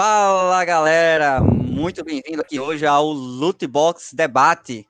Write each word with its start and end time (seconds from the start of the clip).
Fala 0.00 0.64
galera, 0.64 1.40
muito 1.40 2.04
bem-vindo 2.04 2.40
aqui 2.40 2.60
hoje 2.60 2.86
ao 2.86 3.06
Lootbox 3.06 4.12
Debate, 4.12 4.86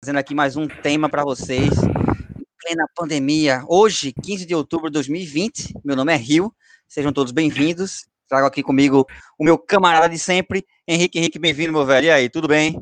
fazendo 0.00 0.18
aqui 0.18 0.36
mais 0.36 0.56
um 0.56 0.68
tema 0.68 1.08
para 1.08 1.24
vocês. 1.24 1.70
Em 1.82 2.44
plena 2.62 2.86
pandemia, 2.94 3.64
hoje, 3.68 4.12
15 4.12 4.46
de 4.46 4.54
outubro 4.54 4.88
de 4.88 4.94
2020, 4.94 5.74
meu 5.84 5.96
nome 5.96 6.12
é 6.12 6.16
Rio, 6.16 6.54
sejam 6.86 7.12
todos 7.12 7.32
bem-vindos. 7.32 8.06
Trago 8.28 8.46
aqui 8.46 8.62
comigo 8.62 9.06
o 9.38 9.44
meu 9.44 9.56
camarada 9.58 10.08
de 10.08 10.18
sempre, 10.18 10.64
Henrique. 10.86 11.18
Henrique, 11.18 11.38
bem-vindo, 11.38 11.72
meu 11.72 11.84
velho. 11.84 12.06
E 12.06 12.10
aí, 12.10 12.28
tudo 12.28 12.48
bem? 12.48 12.80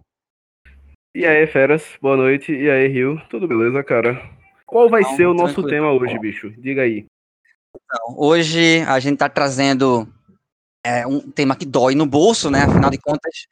E 1.14 1.24
aí, 1.24 1.46
feras, 1.46 1.84
boa 2.00 2.16
noite. 2.16 2.52
E 2.52 2.70
aí, 2.70 2.88
Rio, 2.88 3.20
tudo 3.30 3.46
beleza, 3.46 3.82
cara? 3.82 4.20
Qual 4.66 4.88
vai 4.88 5.02
Não, 5.02 5.16
ser 5.16 5.26
o 5.26 5.34
nosso 5.34 5.62
tema 5.62 5.92
hoje, 5.92 6.18
bicho? 6.18 6.50
Diga 6.58 6.82
aí. 6.82 7.06
Então, 7.74 8.14
hoje 8.16 8.82
a 8.86 8.98
gente 9.00 9.18
tá 9.18 9.28
trazendo 9.28 10.08
é 10.84 11.06
um 11.06 11.18
tema 11.18 11.56
que 11.56 11.64
dói 11.64 11.94
no 11.94 12.04
bolso, 12.04 12.50
né? 12.50 12.62
Afinal 12.62 12.90
de 12.90 12.98
contas, 12.98 13.46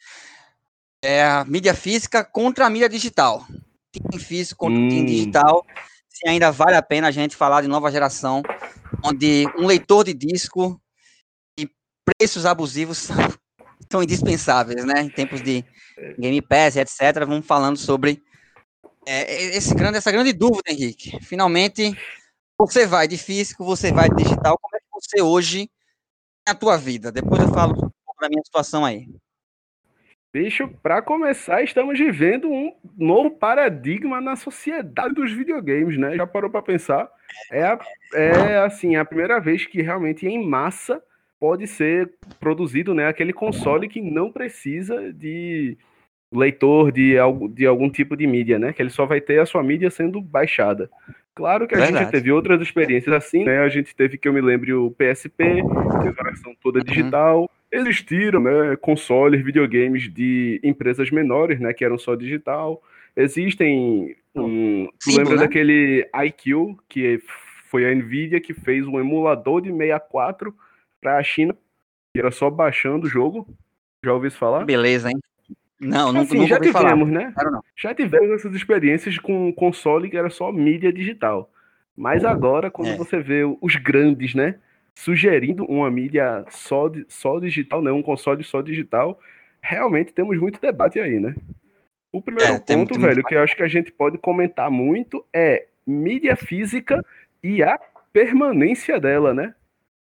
é 1.02 1.24
a 1.24 1.44
mídia 1.44 1.74
física 1.74 2.22
contra 2.22 2.66
a 2.66 2.70
mídia 2.70 2.88
digital. 2.88 3.46
Tem 3.90 4.20
físico 4.20 4.66
contra 4.66 4.78
hum. 4.78 4.88
tem 4.88 5.06
digital. 5.06 5.64
Se 6.08 6.28
ainda 6.28 6.50
vale 6.50 6.76
a 6.76 6.82
pena 6.82 7.08
a 7.08 7.10
gente 7.10 7.34
falar 7.34 7.62
de 7.62 7.68
nova 7.68 7.90
geração, 7.90 8.42
onde 9.02 9.46
um 9.56 9.66
leitor 9.66 10.04
de 10.04 10.12
disco 10.12 10.80
e 11.58 11.68
preços 12.04 12.44
abusivos 12.44 12.98
são, 13.08 13.16
são 13.90 14.02
indispensáveis, 14.02 14.84
né? 14.84 15.00
Em 15.00 15.08
tempos 15.08 15.42
de 15.42 15.64
Game 16.18 16.42
Pass, 16.42 16.76
etc. 16.76 17.24
Vamos 17.26 17.46
falando 17.46 17.78
sobre 17.78 18.22
é, 19.06 19.56
esse 19.56 19.74
grande, 19.74 19.96
essa 19.96 20.12
grande 20.12 20.34
dúvida, 20.34 20.70
Henrique. 20.70 21.18
Finalmente, 21.22 21.96
você 22.66 22.86
vai 22.86 23.08
de 23.08 23.18
físico, 23.18 23.64
você 23.64 23.92
vai 23.92 24.08
de 24.08 24.22
digital. 24.22 24.56
Como 24.58 24.76
é 24.76 24.78
que 24.78 24.86
você 24.92 25.20
hoje 25.20 25.68
a 26.48 26.54
tua 26.54 26.76
vida? 26.76 27.10
Depois 27.10 27.42
eu 27.42 27.48
falo 27.48 27.72
um 27.72 27.90
pouco 28.04 28.20
da 28.20 28.28
minha 28.28 28.42
situação 28.44 28.84
aí. 28.84 29.08
Bicho, 30.32 30.68
para 30.82 31.02
começar, 31.02 31.62
estamos 31.62 31.98
vivendo 31.98 32.48
um 32.48 32.74
novo 32.96 33.30
paradigma 33.32 34.20
na 34.20 34.34
sociedade 34.34 35.14
dos 35.14 35.30
videogames, 35.30 35.98
né? 35.98 36.16
Já 36.16 36.26
parou 36.26 36.48
para 36.48 36.62
pensar? 36.62 37.10
É, 37.50 37.64
a, 37.64 37.78
é 38.14 38.58
assim, 38.58 38.96
a 38.96 39.04
primeira 39.04 39.38
vez 39.38 39.66
que 39.66 39.82
realmente 39.82 40.26
em 40.26 40.42
massa 40.42 41.02
pode 41.38 41.66
ser 41.66 42.14
produzido, 42.38 42.94
né, 42.94 43.08
aquele 43.08 43.32
console 43.32 43.88
que 43.88 44.00
não 44.00 44.30
precisa 44.30 45.12
de 45.12 45.76
leitor 46.32 46.92
de, 46.92 47.16
de 47.54 47.66
algum 47.66 47.90
tipo 47.90 48.16
de 48.16 48.26
mídia, 48.26 48.58
né? 48.58 48.72
Que 48.72 48.82
ele 48.82 48.90
só 48.90 49.06
vai 49.06 49.20
ter 49.20 49.40
a 49.40 49.46
sua 49.46 49.62
mídia 49.62 49.90
sendo 49.90 50.20
baixada. 50.20 50.90
Claro 51.34 51.66
que 51.66 51.74
a 51.74 51.78
Verdade. 51.78 52.04
gente 52.04 52.12
teve 52.12 52.30
outras 52.30 52.60
experiências 52.60 53.14
assim, 53.14 53.44
né? 53.44 53.60
A 53.60 53.68
gente 53.68 53.94
teve, 53.94 54.18
que 54.18 54.28
eu 54.28 54.32
me 54.32 54.40
lembre, 54.40 54.74
o 54.74 54.90
PSP, 54.90 55.62
teve 56.02 56.20
a 56.20 56.24
versão 56.24 56.54
toda 56.62 56.80
uhum. 56.80 56.84
digital. 56.84 57.40
Uhum. 57.40 57.48
Existiram, 57.70 58.40
né, 58.40 58.76
consoles, 58.76 59.42
videogames 59.42 60.12
de 60.12 60.60
empresas 60.62 61.10
menores, 61.10 61.58
né, 61.58 61.72
que 61.72 61.84
eram 61.84 61.96
só 61.96 62.14
digital. 62.14 62.82
Existem, 63.16 64.14
um, 64.34 64.86
tu 65.00 65.16
lembra 65.16 65.36
né? 65.36 65.42
daquele 65.42 66.06
IQ, 66.26 66.76
que 66.86 67.18
foi 67.70 67.90
a 67.90 67.94
Nvidia 67.94 68.38
que 68.38 68.52
fez 68.52 68.86
um 68.86 69.00
emulador 69.00 69.62
de 69.62 69.70
64 69.70 70.54
para 71.00 71.16
a 71.16 71.22
China, 71.22 71.56
que 72.14 72.20
era 72.20 72.30
só 72.30 72.50
baixando 72.50 73.06
o 73.06 73.10
jogo. 73.10 73.48
Já 74.04 74.12
ouviu 74.12 74.28
isso 74.28 74.36
falar? 74.36 74.66
Beleza, 74.66 75.08
hein? 75.08 75.18
Não, 75.82 76.16
assim, 76.16 76.36
nunca 76.36 76.48
já 76.48 76.60
tivemos, 76.60 77.08
falar. 77.08 77.24
né? 77.24 77.32
Claro, 77.34 77.64
já 77.76 77.92
tivemos 77.92 78.30
essas 78.30 78.54
experiências 78.54 79.18
com 79.18 79.48
um 79.48 79.52
console 79.52 80.08
que 80.08 80.16
era 80.16 80.30
só 80.30 80.52
mídia 80.52 80.92
digital. 80.92 81.50
Mas 81.96 82.24
agora, 82.24 82.70
quando 82.70 82.90
é. 82.90 82.96
você 82.96 83.20
vê 83.20 83.42
os 83.60 83.76
grandes, 83.76 84.34
né? 84.34 84.56
Sugerindo 84.94 85.64
uma 85.64 85.90
mídia 85.90 86.44
só, 86.50 86.90
só 87.08 87.38
digital, 87.40 87.82
não, 87.82 87.98
um 87.98 88.02
console 88.02 88.44
só 88.44 88.62
digital, 88.62 89.18
realmente 89.60 90.12
temos 90.12 90.38
muito 90.38 90.60
debate 90.60 91.00
aí, 91.00 91.18
né? 91.18 91.34
O 92.12 92.22
primeiro 92.22 92.52
é, 92.52 92.58
ponto, 92.60 92.98
velho, 93.00 93.24
que 93.24 93.34
eu 93.34 93.42
acho 93.42 93.56
que 93.56 93.62
a 93.62 93.68
gente 93.68 93.90
pode 93.90 94.18
comentar 94.18 94.70
muito 94.70 95.24
é 95.32 95.66
mídia 95.86 96.36
física 96.36 97.04
e 97.42 97.62
a 97.62 97.78
permanência 98.12 99.00
dela, 99.00 99.34
né? 99.34 99.54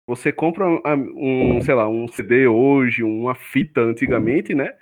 Você 0.07 0.31
compra 0.31 0.65
um 0.65 1.61
sei 1.61 1.75
lá, 1.75 1.87
um 1.87 2.07
CD 2.07 2.47
hoje, 2.47 3.03
uma 3.03 3.35
fita 3.35 3.81
antigamente, 3.81 4.55
né? 4.55 4.73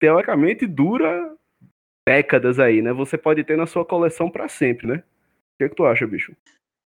Teoricamente 0.00 0.66
dura 0.66 1.36
décadas 2.08 2.58
aí, 2.58 2.82
né? 2.82 2.92
Você 2.92 3.16
pode 3.16 3.44
ter 3.44 3.56
na 3.56 3.66
sua 3.66 3.84
coleção 3.84 4.30
para 4.30 4.48
sempre, 4.48 4.86
né? 4.86 4.96
O 4.96 5.58
que, 5.58 5.64
é 5.64 5.68
que 5.68 5.76
tu 5.76 5.84
acha, 5.84 6.06
bicho? 6.06 6.34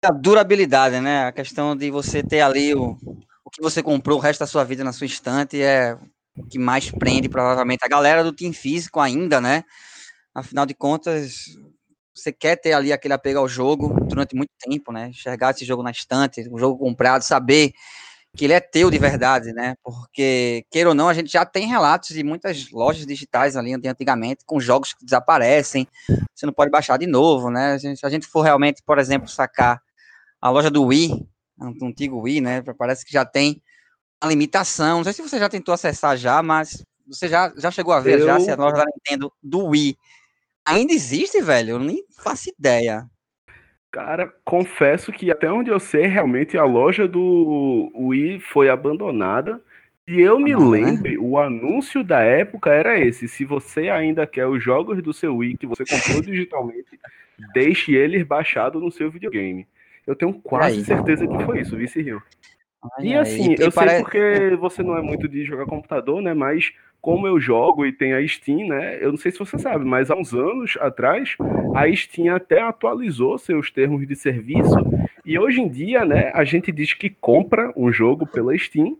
A 0.06 0.12
durabilidade, 0.12 1.00
né? 1.00 1.26
A 1.26 1.32
questão 1.32 1.76
de 1.76 1.90
você 1.90 2.22
ter 2.22 2.42
ali 2.42 2.76
o, 2.76 2.98
o 3.44 3.50
que 3.50 3.62
você 3.62 3.82
comprou 3.82 4.20
o 4.20 4.22
resto 4.22 4.42
da 4.42 4.46
sua 4.46 4.64
vida 4.64 4.84
na 4.84 4.94
sua 4.94 5.08
estante 5.08 5.60
é 5.60 5.98
o 6.38 6.46
que 6.46 6.60
mais 6.60 6.92
prende, 6.92 7.28
provavelmente, 7.30 7.84
a 7.84 7.88
galera 7.88 8.24
do 8.24 8.34
Team 8.34 8.54
Físico 8.54 9.00
ainda, 9.00 9.42
né? 9.42 9.64
Afinal 10.36 10.68
de 10.68 10.76
contas, 10.76 11.58
você 12.14 12.32
quer 12.32 12.58
ter 12.58 12.74
ali 12.74 12.94
aquele 12.94 13.14
apego 13.14 13.40
ao 13.40 13.48
jogo 13.48 13.96
durante 14.06 14.36
muito 14.36 14.52
tempo, 14.60 14.92
né? 14.92 15.08
Enxergar 15.10 15.52
esse 15.52 15.66
jogo 15.66 15.82
na 15.82 15.92
estante, 15.92 16.48
um 16.52 16.58
jogo 16.60 16.78
comprado, 16.78 17.24
saber 17.24 17.72
que 18.38 18.46
ele 18.46 18.54
é 18.54 18.60
teu 18.60 18.92
de 18.92 19.00
verdade, 19.00 19.52
né? 19.52 19.76
Porque, 19.84 20.64
queira 20.70 20.90
ou 20.90 20.96
não, 20.96 21.10
a 21.10 21.14
gente 21.14 21.32
já 21.32 21.44
tem 21.44 21.68
relatos 21.68 22.10
de 22.10 22.24
muitas 22.24 22.70
lojas 22.72 23.06
digitais 23.06 23.58
ali 23.58 23.74
antigamente 23.74 24.46
com 24.46 24.60
jogos 24.60 24.94
que 24.94 25.04
desaparecem, 25.04 25.88
você 26.36 26.46
não 26.46 26.54
pode 26.54 26.70
baixar 26.70 26.98
de 26.98 27.08
novo, 27.08 27.50
né? 27.50 27.80
Se 27.80 28.06
a 28.06 28.10
gente 28.10 28.28
for 28.28 28.44
realmente, 28.44 28.84
por 28.86 29.00
exemplo, 29.00 29.28
sacar 29.28 29.82
a 30.40 30.50
loja 30.52 30.70
do 30.70 30.84
Wii, 30.84 31.28
antigo 31.82 32.22
Wii, 32.22 32.42
né? 32.42 32.62
Parece 32.78 33.04
que 33.04 33.12
já 33.12 33.26
tem 33.26 33.60
uma 34.24 34.30
limitação. 34.30 34.98
Não 34.98 35.04
sei 35.04 35.14
se 35.14 35.22
você 35.24 35.40
já 35.40 35.50
tentou 35.50 35.74
acessar 35.74 36.16
já, 36.16 36.44
mas 36.44 36.86
você 37.08 37.28
já, 37.28 37.52
já 37.58 37.72
chegou 37.72 37.92
a 37.92 38.00
ver 38.00 38.20
Eu... 38.20 38.26
já 38.28 38.40
se 38.40 38.52
a 38.52 38.56
loja 38.56 38.78
da 38.78 38.86
Nintendo 38.86 39.34
do 39.42 39.66
Wii 39.66 39.98
ainda 40.64 40.94
existe, 40.94 41.42
velho? 41.42 41.72
Eu 41.72 41.80
nem 41.80 42.04
faço 42.18 42.50
ideia. 42.50 43.10
Cara, 43.92 44.34
confesso 44.44 45.12
que 45.12 45.32
até 45.32 45.52
onde 45.52 45.70
eu 45.70 45.80
sei, 45.80 46.06
realmente 46.06 46.58
a 46.58 46.64
loja 46.64 47.08
do 47.08 47.92
Wii 47.96 48.40
foi 48.40 48.70
abandonada. 48.70 49.62
E 50.08 50.22
eu 50.22 50.40
me 50.40 50.56
lembro, 50.56 51.12
né? 51.12 51.18
o 51.20 51.38
anúncio 51.38 52.04
da 52.04 52.22
época 52.22 52.70
era 52.70 53.00
esse: 53.00 53.28
se 53.28 53.44
você 53.44 53.90
ainda 53.90 54.26
quer 54.26 54.46
os 54.46 54.64
jogos 54.64 55.02
do 55.02 55.14
seu 55.14 55.36
Wii 55.38 55.58
que 55.58 55.68
você 55.68 55.84
comprou 55.86 56.22
digitalmente, 56.24 57.00
deixe 57.54 57.94
eles 57.94 58.24
baixados 58.24 58.82
no 58.82 58.92
seu 58.92 59.12
videogame. 59.12 59.68
Eu 60.06 60.16
tenho 60.16 60.34
quase 60.34 60.86
certeza 60.86 61.28
que 61.28 61.44
foi 61.44 61.62
isso, 61.62 61.76
Vice 61.76 62.02
Rio. 62.02 62.22
E 63.00 63.14
assim, 63.16 63.56
eu 63.60 63.72
sei 63.72 64.00
porque 64.00 64.56
você 64.58 64.82
não 64.82 64.98
é 64.98 65.02
muito 65.02 65.28
de 65.28 65.44
jogar 65.44 65.66
computador, 65.66 66.22
né? 66.22 66.34
Mas 66.34 66.72
como 67.02 67.28
eu 67.28 67.40
jogo 67.40 67.86
e 67.86 67.92
tem 67.92 68.14
a 68.14 68.28
Steam, 68.28 68.68
né? 68.68 68.98
Eu 69.02 69.12
não 69.12 69.18
sei 69.18 69.32
se 69.32 69.40
você 69.40 69.58
sabe, 69.58 69.86
mas 69.86 70.12
há 70.12 70.16
uns 70.16 70.34
anos 70.34 70.78
atrás 70.80 71.36
a 71.76 71.90
Steam 71.96 72.36
até 72.36 72.62
atualizou 72.62 73.38
seus 73.38 73.72
termos 73.72 74.06
de 74.08 74.16
serviço 74.16 74.76
e 75.26 75.38
hoje 75.38 75.62
em 75.62 75.68
dia, 75.68 76.06
né? 76.06 76.32
A 76.34 76.44
gente 76.44 76.72
diz 76.72 76.94
que 76.94 77.10
compra 77.10 77.72
um 77.76 77.92
jogo 77.92 78.26
pela 78.26 78.58
Steam, 78.58 78.98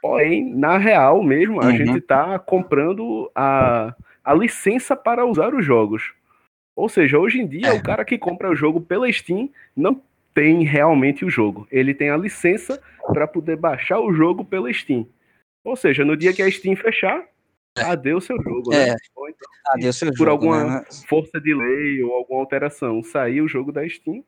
porém 0.00 0.54
na 0.54 0.78
real 0.78 1.22
mesmo 1.22 1.60
a 1.60 1.66
uhum. 1.66 1.76
gente 1.76 1.98
está 1.98 2.38
comprando 2.38 3.30
a, 3.34 3.94
a 4.24 4.34
licença 4.34 4.94
para 4.94 5.26
usar 5.26 5.54
os 5.54 5.64
jogos. 5.64 6.12
Ou 6.76 6.88
seja, 6.88 7.18
hoje 7.18 7.40
em 7.40 7.46
dia 7.46 7.68
é. 7.68 7.72
o 7.72 7.82
cara 7.82 8.04
que 8.04 8.18
compra 8.18 8.50
o 8.50 8.56
jogo 8.56 8.80
pela 8.80 9.10
Steam 9.10 9.48
não 9.76 10.00
tem 10.34 10.64
realmente 10.64 11.24
o 11.24 11.30
jogo. 11.30 11.66
Ele 11.70 11.94
tem 11.94 12.10
a 12.10 12.16
licença 12.16 12.80
para 13.12 13.26
poder 13.26 13.56
baixar 13.56 14.00
o 14.00 14.12
jogo 14.12 14.44
pela 14.44 14.72
Steam. 14.72 15.06
Ou 15.64 15.74
seja, 15.74 16.04
no 16.04 16.16
dia 16.16 16.32
que 16.32 16.42
a 16.42 16.50
Steam 16.50 16.76
fechar, 16.76 17.26
é. 17.76 17.82
adeus 17.82 18.24
seu 18.24 18.36
jogo, 18.42 18.70
né? 18.70 18.90
É. 18.90 18.96
Ou 19.16 19.28
então, 19.28 19.50
adeus 19.68 19.96
seu 19.96 20.08
por 20.08 20.18
jogo, 20.18 20.30
alguma 20.30 20.80
né? 20.80 20.84
força 21.08 21.40
de 21.40 21.54
lei 21.54 22.02
ou 22.02 22.12
alguma 22.12 22.40
alteração, 22.40 23.02
sair 23.02 23.40
o 23.40 23.48
jogo 23.48 23.72
da 23.72 23.88
Steam. 23.88 24.22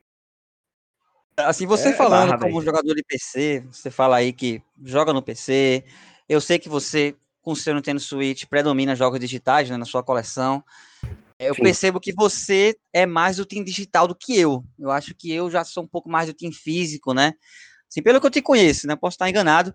Assim, 1.37 1.66
você 1.66 1.90
é, 1.90 1.93
falando 1.93 2.31
barra, 2.31 2.40
como 2.40 2.62
jogador 2.62 2.94
de 2.94 3.05
PC, 3.05 3.66
você 3.70 3.90
fala 3.90 4.16
aí 4.16 4.32
que 4.32 4.62
joga 4.82 5.12
no 5.12 5.22
PC. 5.22 5.84
Eu 6.26 6.40
sei 6.40 6.58
que 6.58 6.69
você, 6.69 7.14
com 7.43 7.52
o 7.52 7.56
seu 7.56 7.75
Nintendo 7.75 8.00
Switch, 8.00 8.46
predomina 8.46 8.96
jogos 8.96 9.20
digitais 9.20 9.69
né, 9.69 9.76
na 9.76 9.84
sua 9.84 10.02
coleção. 10.02 10.64
Eu 11.38 11.55
Sim. 11.55 11.62
percebo 11.62 12.00
que 12.00 12.14
você 12.14 12.75
é 12.90 13.05
mais 13.05 13.37
do 13.37 13.44
team 13.44 13.62
digital 13.62 14.08
do 14.08 14.14
que 14.14 14.38
eu. 14.38 14.64
Eu 14.78 14.90
acho 14.90 15.14
que 15.14 15.31
eu 15.31 15.50
já 15.50 15.62
sou 15.62 15.84
um 15.84 15.87
pouco 15.87 16.08
mais 16.08 16.26
do 16.26 16.34
team 16.34 16.50
físico, 16.50 17.12
né? 17.12 17.34
Assim, 17.87 18.02
pelo 18.02 18.19
que 18.19 18.26
eu 18.26 18.31
te 18.31 18.40
conheço, 18.40 18.87
né? 18.87 18.96
Posso 18.96 19.16
estar 19.16 19.28
enganado, 19.28 19.75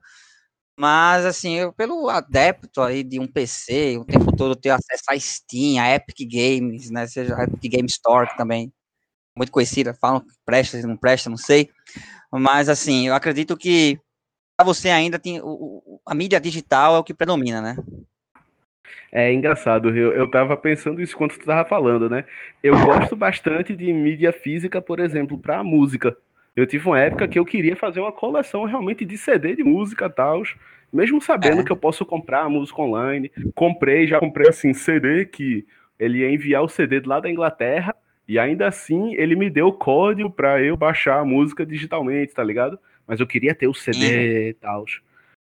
mas, 0.78 1.26
assim, 1.26 1.58
eu, 1.58 1.74
pelo 1.74 2.10
adepto 2.10 2.82
aí 2.82 3.04
de 3.04 3.20
um 3.20 3.28
PC, 3.28 3.98
o 3.98 4.06
tempo 4.06 4.36
todo 4.36 4.56
ter 4.56 4.70
acesso 4.70 5.04
a 5.10 5.20
Steam, 5.20 5.82
a 5.84 5.94
Epic 5.94 6.28
Games, 6.30 6.90
né? 6.90 7.06
Seja 7.08 7.36
a 7.36 7.44
Epic 7.44 7.72
Game 7.72 7.88
Store, 7.88 8.36
também 8.36 8.72
muito 9.36 9.52
conhecida, 9.52 9.94
falam 9.94 10.22
que 10.22 10.34
presta, 10.46 10.82
não 10.86 10.98
presta, 10.98 11.30
não 11.30 11.38
sei. 11.38 11.70
Mas, 12.32 12.70
assim, 12.70 13.08
eu 13.08 13.14
acredito 13.14 13.58
que 13.58 14.00
para 14.58 14.66
você 14.66 14.90
ainda 14.90 15.18
tem 15.18 15.42
o, 15.42 16.00
a 16.06 16.14
mídia 16.14 16.40
digital 16.40 16.96
é 16.96 17.00
o 17.00 17.04
que 17.04 17.14
predomina, 17.14 17.62
né? 17.62 17.76
É 19.12 19.34
engraçado, 19.34 19.90
eu, 19.90 20.14
eu 20.14 20.30
tava 20.30 20.56
pensando 20.56 21.02
isso 21.02 21.18
quando 21.18 21.38
tu 21.38 21.46
tava 21.46 21.68
falando, 21.68 22.10
né? 22.10 22.24
Eu 22.64 22.80
gosto 22.86 23.16
bastante 23.16 23.76
de 23.76 23.92
mídia 23.92 24.32
física, 24.32 24.82
por 24.82 25.00
exemplo, 25.00 25.38
para 25.38 25.64
música. 25.64 26.16
Eu 26.56 26.68
tive 26.68 26.88
uma 26.88 27.00
época 27.00 27.28
que 27.28 27.40
eu 27.40 27.46
queria 27.46 27.76
fazer 27.76 28.00
uma 28.00 28.12
coleção 28.12 28.66
realmente 28.66 29.06
de 29.06 29.18
CD 29.18 29.56
de 29.56 29.64
música 29.64 30.06
e 30.06 30.10
tal, 30.10 30.44
mesmo 30.92 31.22
sabendo 31.22 31.62
é. 31.62 31.64
que 31.64 31.72
eu 31.72 31.78
posso 31.78 32.06
comprar 32.06 32.50
música 32.50 32.82
online. 32.82 33.32
Comprei, 33.56 34.06
já 34.06 34.20
comprei 34.20 34.50
assim, 34.50 34.74
CD 34.74 35.26
que 35.26 35.66
ele 35.98 36.20
ia 36.20 36.32
enviar 36.32 36.64
o 36.64 36.70
CD 36.70 37.00
lá 37.06 37.20
da 37.20 37.30
Inglaterra 37.30 37.96
e 38.28 38.38
ainda 38.38 38.68
assim 38.68 39.14
ele 39.16 39.36
me 39.36 39.50
deu 39.50 39.68
o 39.68 39.74
código 39.74 40.30
para 40.30 40.62
eu 40.62 40.76
baixar 40.76 41.20
a 41.20 41.26
música 41.26 41.66
digitalmente, 41.66 42.34
tá 42.34 42.44
ligado? 42.44 42.78
Mas 43.08 43.20
eu 43.20 43.28
queria 43.28 43.56
ter 43.56 43.68
o 43.68 43.74
CD 43.74 44.06
uhum. 44.06 44.48
e 44.50 44.54
tal. 44.54 44.86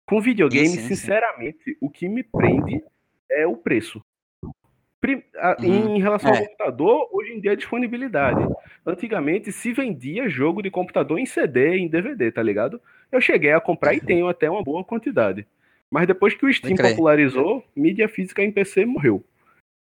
Com 0.06 0.20
videogame, 0.20 0.68
sim, 0.68 0.80
sim, 0.80 0.94
sinceramente, 0.94 1.64
sim. 1.64 1.76
o 1.80 1.90
que 1.90 2.08
me 2.08 2.22
prende 2.22 2.82
é 3.30 3.46
o 3.46 3.56
preço. 3.56 4.02
Uhum. 5.60 5.96
Em 5.96 6.00
relação 6.00 6.30
é. 6.30 6.38
ao 6.38 6.44
computador, 6.44 7.08
hoje 7.12 7.32
em 7.32 7.40
dia 7.40 7.52
é 7.52 7.56
disponibilidade. 7.56 8.46
Antigamente 8.86 9.52
se 9.52 9.72
vendia 9.72 10.28
jogo 10.28 10.62
de 10.62 10.70
computador 10.70 11.18
em 11.18 11.26
CD, 11.26 11.76
em 11.76 11.88
DVD, 11.88 12.32
tá 12.32 12.42
ligado? 12.42 12.80
Eu 13.12 13.20
cheguei 13.20 13.52
a 13.52 13.60
comprar 13.60 13.94
e 13.94 14.00
tenho 14.00 14.28
até 14.28 14.48
uma 14.48 14.62
boa 14.62 14.82
quantidade. 14.82 15.46
Mas 15.90 16.06
depois 16.06 16.34
que 16.34 16.46
o 16.46 16.52
Steam 16.52 16.76
popularizou, 16.76 17.62
mídia 17.76 18.08
física 18.08 18.42
em 18.42 18.50
PC 18.50 18.84
morreu. 18.84 19.22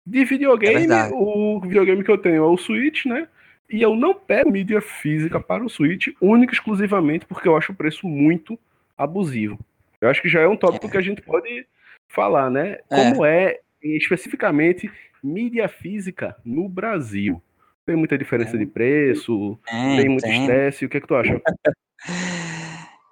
De 0.05 0.23
videogame, 0.23 0.85
é 0.85 1.09
o 1.11 1.59
videogame 1.59 2.03
que 2.03 2.11
eu 2.11 2.17
tenho 2.17 2.43
é 2.43 2.47
o 2.47 2.57
Switch, 2.57 3.05
né? 3.05 3.27
E 3.67 3.81
eu 3.81 3.95
não 3.95 4.13
pego 4.13 4.51
mídia 4.51 4.79
física 4.79 5.39
para 5.39 5.63
o 5.65 5.69
Switch, 5.69 6.09
única 6.21 6.53
e 6.53 6.55
exclusivamente 6.55 7.25
porque 7.25 7.47
eu 7.47 7.57
acho 7.57 7.71
o 7.71 7.75
preço 7.75 8.07
muito 8.07 8.59
abusivo. 8.95 9.57
Eu 9.99 10.09
acho 10.09 10.21
que 10.21 10.29
já 10.29 10.41
é 10.41 10.47
um 10.47 10.55
tópico 10.55 10.85
é. 10.85 10.89
que 10.91 10.97
a 10.97 11.01
gente 11.01 11.21
pode 11.23 11.65
falar, 12.07 12.51
né? 12.51 12.77
É. 12.91 13.09
Como 13.09 13.25
é 13.25 13.59
especificamente 13.81 14.91
mídia 15.23 15.67
física 15.67 16.35
no 16.43 16.67
Brasil. 16.69 17.41
Tem 17.85 17.95
muita 17.95 18.17
diferença 18.17 18.57
de 18.57 18.65
preço, 18.65 19.59
tem, 19.65 19.97
tem 19.97 20.09
muito 20.09 20.27
estresse. 20.27 20.85
O 20.85 20.89
que 20.89 20.97
é 20.97 21.01
que 21.01 21.07
tu 21.07 21.15
acha? 21.15 21.41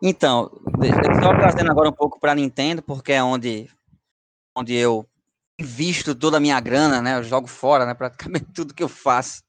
Então, 0.05 0.51
só 1.23 1.33
trazendo 1.33 1.71
agora 1.71 1.87
um 1.87 1.93
pouco 1.93 2.19
para 2.19 2.35
Nintendo, 2.35 2.81
porque 2.81 3.13
é 3.13 3.23
onde, 3.23 3.69
onde 4.53 4.75
eu 4.75 5.07
invisto 5.57 6.13
toda 6.13 6.35
a 6.35 6.39
minha 6.41 6.59
grana, 6.59 7.01
né? 7.01 7.15
Eu 7.15 7.23
jogo 7.23 7.47
fora, 7.47 7.85
né? 7.85 7.93
Praticamente 7.93 8.47
tudo 8.53 8.73
que 8.73 8.83
eu 8.83 8.89
faço 8.89 9.41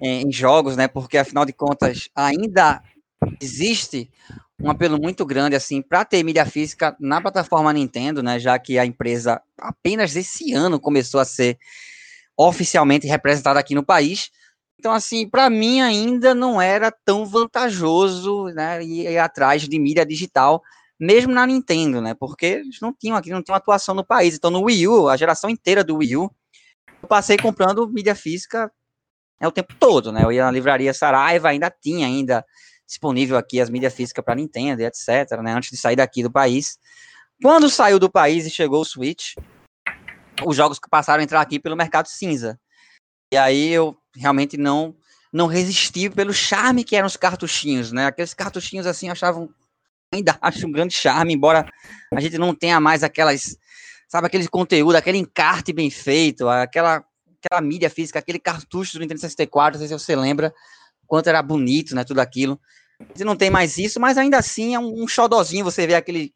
em, 0.00 0.28
em 0.28 0.32
jogos, 0.32 0.76
né? 0.76 0.86
Porque 0.86 1.18
afinal 1.18 1.44
de 1.44 1.52
contas 1.52 2.08
ainda 2.14 2.80
existe 3.40 4.08
um 4.62 4.70
apelo 4.70 4.98
muito 5.00 5.26
grande 5.26 5.56
assim 5.56 5.82
para 5.82 6.04
ter 6.04 6.22
mídia 6.22 6.46
física 6.46 6.96
na 7.00 7.20
plataforma 7.20 7.72
Nintendo, 7.72 8.22
né? 8.22 8.38
Já 8.38 8.58
que 8.58 8.78
a 8.78 8.86
empresa 8.86 9.42
apenas 9.58 10.14
esse 10.14 10.52
ano 10.52 10.78
começou 10.78 11.18
a 11.18 11.24
ser 11.24 11.58
oficialmente 12.36 13.06
representada 13.06 13.58
aqui 13.58 13.74
no 13.74 13.84
país. 13.84 14.30
Então, 14.78 14.92
assim, 14.92 15.28
para 15.28 15.50
mim 15.50 15.80
ainda 15.80 16.34
não 16.34 16.60
era 16.60 16.92
tão 17.04 17.26
vantajoso, 17.26 18.46
né, 18.46 18.82
ir, 18.82 19.18
atrás 19.18 19.62
de 19.62 19.78
mídia 19.78 20.04
digital, 20.04 20.60
mesmo 20.98 21.32
na 21.32 21.46
Nintendo, 21.46 22.00
né? 22.00 22.14
Porque 22.14 22.46
eles 22.46 22.80
não 22.80 22.92
tinham 22.92 23.16
aqui, 23.16 23.30
não 23.30 23.42
tinham 23.42 23.56
atuação 23.56 23.94
no 23.94 24.04
país. 24.04 24.34
Então, 24.36 24.50
no 24.50 24.62
Wii 24.62 24.88
U, 24.88 25.08
a 25.08 25.16
geração 25.16 25.50
inteira 25.50 25.84
do 25.84 25.96
Wii 25.96 26.16
U, 26.16 26.30
eu 27.02 27.08
passei 27.08 27.36
comprando 27.36 27.88
mídia 27.88 28.14
física 28.14 28.70
é, 29.40 29.46
o 29.46 29.52
tempo 29.52 29.74
todo, 29.78 30.12
né? 30.12 30.22
Eu 30.24 30.30
ia 30.30 30.44
na 30.44 30.50
livraria 30.50 30.94
Saraiva, 30.94 31.48
ainda 31.48 31.68
tinha 31.68 32.06
ainda 32.06 32.44
disponível 32.92 33.38
aqui 33.38 33.58
as 33.58 33.70
mídias 33.70 33.94
físicas 33.94 34.22
para 34.22 34.34
Nintendo, 34.34 34.82
etc, 34.82 35.40
né, 35.42 35.54
antes 35.54 35.70
de 35.70 35.78
sair 35.78 35.96
daqui 35.96 36.22
do 36.22 36.30
país. 36.30 36.78
Quando 37.42 37.70
saiu 37.70 37.98
do 37.98 38.10
país 38.10 38.44
e 38.44 38.50
chegou 38.50 38.82
o 38.82 38.84
Switch, 38.84 39.34
os 40.44 40.54
jogos 40.54 40.78
que 40.78 40.90
passaram 40.90 41.20
a 41.20 41.24
entrar 41.24 41.40
aqui 41.40 41.58
pelo 41.58 41.74
mercado 41.74 42.06
cinza. 42.06 42.60
E 43.32 43.36
aí 43.36 43.70
eu 43.70 43.96
realmente 44.14 44.56
não 44.56 44.94
não 45.32 45.46
resisti 45.46 46.10
pelo 46.10 46.34
charme 46.34 46.84
que 46.84 46.94
eram 46.94 47.06
os 47.06 47.16
cartuchinhos, 47.16 47.90
né? 47.90 48.04
Aqueles 48.04 48.34
cartuchinhos 48.34 48.86
assim 48.86 49.08
achavam 49.08 49.48
ainda 50.12 50.36
acho 50.42 50.66
um 50.66 50.70
grande 50.70 50.92
charme, 50.92 51.32
embora 51.32 51.66
a 52.14 52.20
gente 52.20 52.36
não 52.36 52.54
tenha 52.54 52.78
mais 52.78 53.02
aquelas, 53.02 53.56
sabe, 54.06 54.26
aquele 54.26 54.46
conteúdo, 54.46 54.94
aquele 54.94 55.16
encarte 55.16 55.72
bem 55.72 55.88
feito, 55.88 56.46
aquela 56.46 57.02
aquela 57.42 57.62
mídia 57.62 57.88
física, 57.88 58.18
aquele 58.18 58.38
cartucho 58.38 58.92
do 58.92 59.00
Nintendo 59.00 59.20
64, 59.20 59.80
não 59.80 59.88
sei 59.88 59.98
se 59.98 60.04
você 60.04 60.14
lembra, 60.14 60.54
quanto 61.06 61.28
era 61.28 61.42
bonito, 61.42 61.94
né, 61.94 62.04
tudo 62.04 62.20
aquilo. 62.20 62.60
Não 63.24 63.36
tem 63.36 63.50
mais 63.50 63.78
isso, 63.78 64.00
mas 64.00 64.18
ainda 64.18 64.38
assim 64.38 64.74
é 64.74 64.78
um, 64.78 65.02
um 65.02 65.08
xodozinho 65.08 65.64
você 65.64 65.86
vê 65.86 65.94
aquele, 65.94 66.32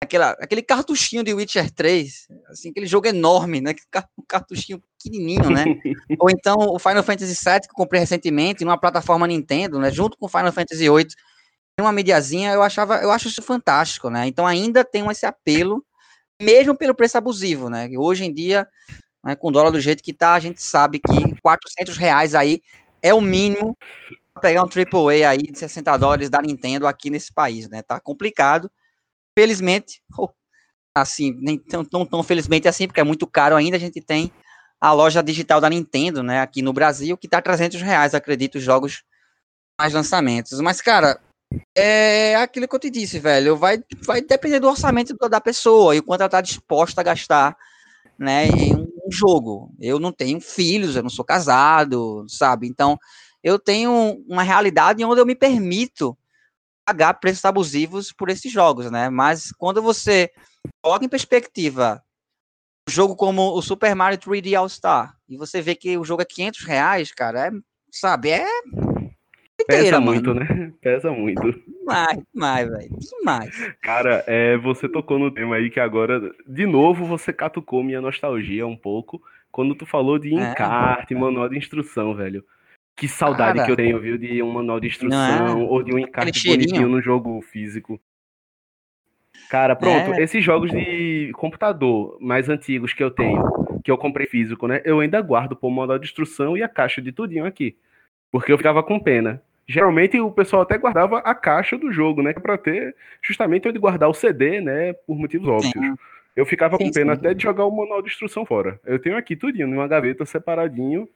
aquela, 0.00 0.30
aquele 0.32 0.62
cartuchinho 0.62 1.22
de 1.22 1.32
Witcher 1.32 1.70
3, 1.70 2.28
assim, 2.48 2.70
aquele 2.70 2.86
jogo 2.86 3.06
enorme, 3.06 3.60
né? 3.60 3.74
Um 4.18 4.24
cartuchinho 4.26 4.82
pequenininho, 4.98 5.50
né? 5.50 5.64
Ou 6.18 6.30
então 6.30 6.56
o 6.58 6.78
Final 6.78 7.02
Fantasy 7.02 7.34
VII, 7.34 7.60
que 7.60 7.70
eu 7.70 7.74
comprei 7.74 8.00
recentemente, 8.00 8.64
numa 8.64 8.78
plataforma 8.78 9.26
Nintendo, 9.26 9.78
né? 9.78 9.90
Junto 9.90 10.16
com 10.18 10.26
o 10.26 10.28
Final 10.28 10.52
Fantasy 10.52 10.88
VIII, 10.88 11.06
tem 11.76 11.84
uma 11.84 11.92
mediazinha, 11.92 12.52
eu 12.52 12.62
achava, 12.62 12.96
eu 12.96 13.10
acho 13.10 13.28
isso 13.28 13.42
fantástico, 13.42 14.10
né? 14.10 14.26
Então 14.26 14.46
ainda 14.46 14.84
tem 14.84 15.08
esse 15.10 15.24
apelo, 15.24 15.84
mesmo 16.40 16.76
pelo 16.76 16.94
preço 16.94 17.16
abusivo, 17.16 17.70
né? 17.70 17.88
Hoje 17.96 18.24
em 18.24 18.32
dia, 18.32 18.66
né, 19.24 19.36
com 19.36 19.48
o 19.48 19.52
dólar 19.52 19.70
do 19.70 19.80
jeito 19.80 20.02
que 20.02 20.12
tá, 20.12 20.34
a 20.34 20.40
gente 20.40 20.62
sabe 20.62 20.98
que 20.98 21.40
400 21.40 21.96
reais 21.96 22.34
aí 22.34 22.60
é 23.00 23.14
o 23.14 23.20
mínimo 23.20 23.76
pegar 24.40 24.62
um 24.62 24.68
AAA 24.68 25.28
aí 25.28 25.42
de 25.42 25.58
60 25.58 25.96
dólares 25.96 26.30
da 26.30 26.40
Nintendo 26.40 26.86
aqui 26.86 27.10
nesse 27.10 27.32
país, 27.32 27.68
né? 27.68 27.82
Tá 27.82 28.00
complicado. 28.00 28.70
Felizmente, 29.36 30.02
assim, 30.94 31.34
nem 31.40 31.58
tão, 31.58 31.84
tão, 31.84 32.04
tão 32.04 32.22
felizmente 32.22 32.68
assim, 32.68 32.86
porque 32.86 33.00
é 33.00 33.04
muito 33.04 33.26
caro 33.26 33.56
ainda, 33.56 33.76
a 33.76 33.80
gente 33.80 34.00
tem 34.00 34.30
a 34.80 34.92
loja 34.92 35.22
digital 35.22 35.60
da 35.60 35.70
Nintendo, 35.70 36.22
né, 36.22 36.40
aqui 36.40 36.60
no 36.60 36.72
Brasil, 36.72 37.16
que 37.16 37.28
tá 37.28 37.40
300 37.40 37.80
reais, 37.80 38.14
acredito, 38.14 38.56
os 38.56 38.64
jogos 38.64 39.04
mais 39.80 39.92
lançamentos. 39.92 40.60
Mas, 40.60 40.80
cara, 40.80 41.20
é 41.74 42.34
aquilo 42.36 42.66
que 42.66 42.74
eu 42.74 42.80
te 42.80 42.90
disse, 42.90 43.18
velho, 43.18 43.56
vai, 43.56 43.82
vai 44.04 44.20
depender 44.20 44.58
do 44.58 44.68
orçamento 44.68 45.16
da 45.28 45.40
pessoa 45.40 45.94
e 45.94 46.00
o 46.00 46.02
quanto 46.02 46.22
ela 46.22 46.30
tá 46.30 46.40
disposta 46.40 47.00
a 47.00 47.04
gastar, 47.04 47.56
né, 48.18 48.46
em 48.46 48.74
um 48.74 49.10
jogo. 49.10 49.72
Eu 49.80 49.98
não 49.98 50.12
tenho 50.12 50.40
filhos, 50.40 50.96
eu 50.96 51.02
não 51.02 51.10
sou 51.10 51.24
casado, 51.24 52.26
sabe? 52.28 52.66
Então, 52.66 52.98
eu 53.42 53.58
tenho 53.58 54.22
uma 54.28 54.42
realidade 54.42 55.04
onde 55.04 55.20
eu 55.20 55.26
me 55.26 55.34
permito 55.34 56.16
pagar 56.84 57.14
preços 57.14 57.44
abusivos 57.44 58.12
por 58.12 58.28
esses 58.28 58.50
jogos, 58.50 58.90
né? 58.90 59.08
Mas 59.08 59.52
quando 59.52 59.80
você 59.80 60.30
coloca 60.82 61.04
em 61.04 61.08
perspectiva 61.08 62.02
um 62.88 62.92
jogo 62.92 63.14
como 63.14 63.56
o 63.56 63.62
Super 63.62 63.94
Mario 63.94 64.18
3D 64.18 64.54
All 64.54 64.68
Star 64.68 65.16
e 65.28 65.36
você 65.36 65.60
vê 65.60 65.74
que 65.74 65.96
o 65.96 66.04
jogo 66.04 66.22
é 66.22 66.26
500 66.26 66.64
reais, 66.64 67.12
cara, 67.12 67.48
é, 67.48 67.50
sabe, 67.90 68.30
é 68.30 68.46
Pesa 69.66 70.00
muito, 70.00 70.34
né? 70.34 70.72
Pesa 70.80 71.10
muito. 71.10 71.42
Demais, 71.66 72.18
demais, 72.34 72.68
velho. 72.68 72.96
Demais. 73.18 73.74
Cara, 73.80 74.24
é, 74.26 74.56
você 74.56 74.88
tocou 74.88 75.18
no 75.18 75.30
tema 75.30 75.56
aí 75.56 75.70
que 75.70 75.80
agora, 75.80 76.20
de 76.46 76.66
novo, 76.66 77.04
você 77.04 77.32
catucou 77.32 77.82
minha 77.82 78.00
nostalgia 78.00 78.66
um 78.66 78.76
pouco 78.76 79.22
quando 79.50 79.74
tu 79.74 79.84
falou 79.84 80.18
de 80.18 80.34
é. 80.34 80.50
encarte, 80.50 81.14
é. 81.14 81.16
manual 81.16 81.48
de 81.48 81.58
instrução, 81.58 82.14
velho. 82.14 82.44
Que 83.02 83.08
saudade 83.08 83.56
Cara, 83.56 83.66
que 83.66 83.72
eu 83.72 83.74
tenho, 83.74 83.98
viu, 83.98 84.16
de 84.16 84.40
um 84.44 84.52
manual 84.52 84.78
de 84.78 84.86
instrução 84.86 85.60
é? 85.60 85.64
ou 85.64 85.82
de 85.82 85.92
um 85.92 85.98
encarte 85.98 86.46
bonitinho 86.46 86.88
no 86.88 87.02
jogo 87.02 87.42
físico. 87.42 88.00
Cara, 89.50 89.74
pronto, 89.74 90.14
é. 90.14 90.22
esses 90.22 90.44
jogos 90.44 90.70
de 90.70 91.32
computador 91.34 92.16
mais 92.20 92.48
antigos 92.48 92.92
que 92.92 93.02
eu 93.02 93.10
tenho, 93.10 93.42
que 93.82 93.90
eu 93.90 93.98
comprei 93.98 94.28
físico, 94.28 94.68
né? 94.68 94.80
Eu 94.84 95.00
ainda 95.00 95.20
guardo 95.20 95.56
por 95.56 95.68
manual 95.68 95.98
de 95.98 96.06
instrução 96.06 96.56
e 96.56 96.62
a 96.62 96.68
caixa 96.68 97.02
de 97.02 97.10
tudinho 97.10 97.44
aqui. 97.44 97.76
Porque 98.30 98.52
eu 98.52 98.56
ficava 98.56 98.84
com 98.84 99.00
pena. 99.00 99.42
Geralmente 99.66 100.20
o 100.20 100.30
pessoal 100.30 100.62
até 100.62 100.78
guardava 100.78 101.18
a 101.18 101.34
caixa 101.34 101.76
do 101.76 101.90
jogo, 101.90 102.22
né? 102.22 102.32
Pra 102.32 102.56
ter 102.56 102.94
justamente 103.20 103.66
onde 103.66 103.80
guardar 103.80 104.08
o 104.08 104.14
CD, 104.14 104.60
né? 104.60 104.92
Por 104.92 105.18
motivos 105.18 105.48
óbvios. 105.48 105.72
Sim. 105.72 105.96
Eu 106.36 106.46
ficava 106.46 106.78
com 106.78 106.88
pena 106.88 107.14
sim. 107.14 107.18
até 107.18 107.34
de 107.34 107.42
jogar 107.42 107.64
o 107.64 107.76
manual 107.76 108.00
de 108.00 108.10
instrução 108.10 108.46
fora. 108.46 108.78
Eu 108.86 109.00
tenho 109.00 109.16
aqui 109.16 109.34
tudinho, 109.34 109.66
numa 109.66 109.88
gaveta 109.88 110.24
separadinho, 110.24 111.08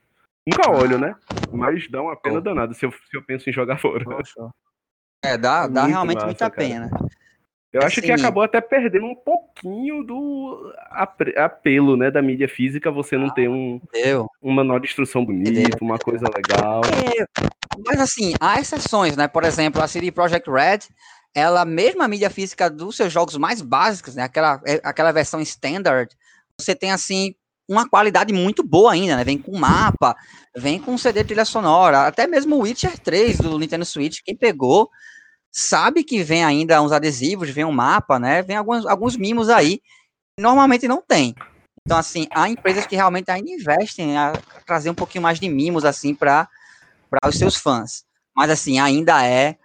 Nunca 0.47 0.71
olho, 0.71 0.97
né? 0.97 1.13
Mas 1.51 1.89
dá 1.91 2.01
uma 2.01 2.15
pena 2.15 2.39
danada 2.39 2.73
se 2.73 2.85
eu, 2.85 2.91
se 2.91 3.17
eu 3.17 3.21
penso 3.21 3.49
em 3.49 3.53
jogar 3.53 3.77
fora. 3.77 4.05
É, 5.21 5.37
dá, 5.37 5.67
dá 5.67 5.81
muito 5.81 5.91
realmente 5.91 6.15
massa, 6.15 6.25
muita 6.27 6.49
cara. 6.49 6.67
pena. 6.67 6.89
Eu 7.73 7.81
acho 7.81 8.01
que 8.01 8.09
acabou 8.09 8.41
até 8.41 8.61
perdendo 8.61 9.05
um 9.05 9.15
pouquinho 9.15 10.01
do 10.05 10.73
apelo, 11.35 11.97
né, 11.97 12.09
da 12.09 12.21
mídia 12.21 12.47
física, 12.47 12.89
você 12.89 13.17
não 13.17 13.29
ter 13.29 13.49
um, 13.49 13.81
um 14.41 14.53
manual 14.53 14.79
de 14.79 14.87
instrução 14.87 15.25
bonito, 15.25 15.77
uma 15.81 15.99
coisa 15.99 16.25
legal. 16.33 16.81
É, 16.85 17.25
mas 17.85 17.99
assim, 17.99 18.33
há 18.39 18.57
exceções, 18.57 19.17
né? 19.17 19.27
Por 19.27 19.43
exemplo, 19.43 19.81
a 19.81 19.87
CD 19.87 20.11
Projekt 20.11 20.49
Red, 20.49 20.79
ela 21.35 21.65
mesmo 21.65 22.01
a 22.01 22.07
mídia 22.07 22.29
física 22.29 22.69
dos 22.69 22.95
seus 22.95 23.11
jogos 23.11 23.35
mais 23.35 23.61
básicos, 23.61 24.15
né, 24.15 24.23
aquela, 24.23 24.61
é, 24.65 24.79
aquela 24.81 25.11
versão 25.11 25.41
standard, 25.41 26.15
você 26.57 26.73
tem 26.73 26.91
assim 26.91 27.35
uma 27.67 27.87
qualidade 27.87 28.33
muito 28.33 28.63
boa 28.63 28.93
ainda, 28.93 29.17
né? 29.17 29.23
Vem 29.23 29.37
com 29.37 29.57
mapa, 29.57 30.15
vem 30.55 30.79
com 30.79 30.97
CD 30.97 31.23
trilha 31.23 31.45
sonora, 31.45 32.07
até 32.07 32.25
mesmo 32.25 32.55
o 32.55 32.61
Witcher 32.61 32.97
3 32.97 33.37
do 33.39 33.59
Nintendo 33.59 33.85
Switch, 33.85 34.19
quem 34.23 34.35
pegou 34.35 34.89
sabe 35.51 36.03
que 36.03 36.23
vem 36.23 36.43
ainda 36.43 36.81
uns 36.81 36.91
adesivos, 36.91 37.49
vem 37.49 37.65
um 37.65 37.71
mapa, 37.71 38.19
né? 38.19 38.41
Vem 38.41 38.55
alguns, 38.55 38.85
alguns 38.85 39.17
mimos 39.17 39.49
aí, 39.49 39.81
normalmente 40.39 40.87
não 40.87 41.01
tem. 41.01 41.35
Então, 41.85 41.97
assim, 41.97 42.27
há 42.31 42.49
empresas 42.49 42.85
que 42.85 42.97
realmente 42.97 43.31
ainda 43.31 43.49
investem 43.49 44.17
a 44.17 44.33
trazer 44.65 44.89
um 44.89 44.93
pouquinho 44.93 45.21
mais 45.21 45.39
de 45.39 45.47
mimos, 45.47 45.85
assim, 45.85 46.13
para 46.13 46.47
os 47.25 47.37
seus 47.37 47.55
fãs. 47.55 48.03
Mas, 48.35 48.49
assim, 48.49 48.77
ainda 48.77 49.25
é 49.25 49.55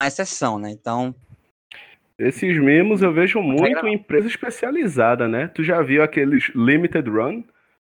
uma 0.00 0.06
exceção, 0.06 0.58
né? 0.58 0.70
Então. 0.70 1.14
Esses 2.18 2.56
memos 2.62 3.02
eu 3.02 3.12
vejo 3.12 3.40
muito 3.40 3.84
em 3.84 3.94
empresa 3.94 4.28
especializada, 4.28 5.26
né? 5.26 5.48
Tu 5.48 5.64
já 5.64 5.82
viu 5.82 6.04
aqueles 6.04 6.52
Limited 6.54 7.10
Run? 7.10 7.42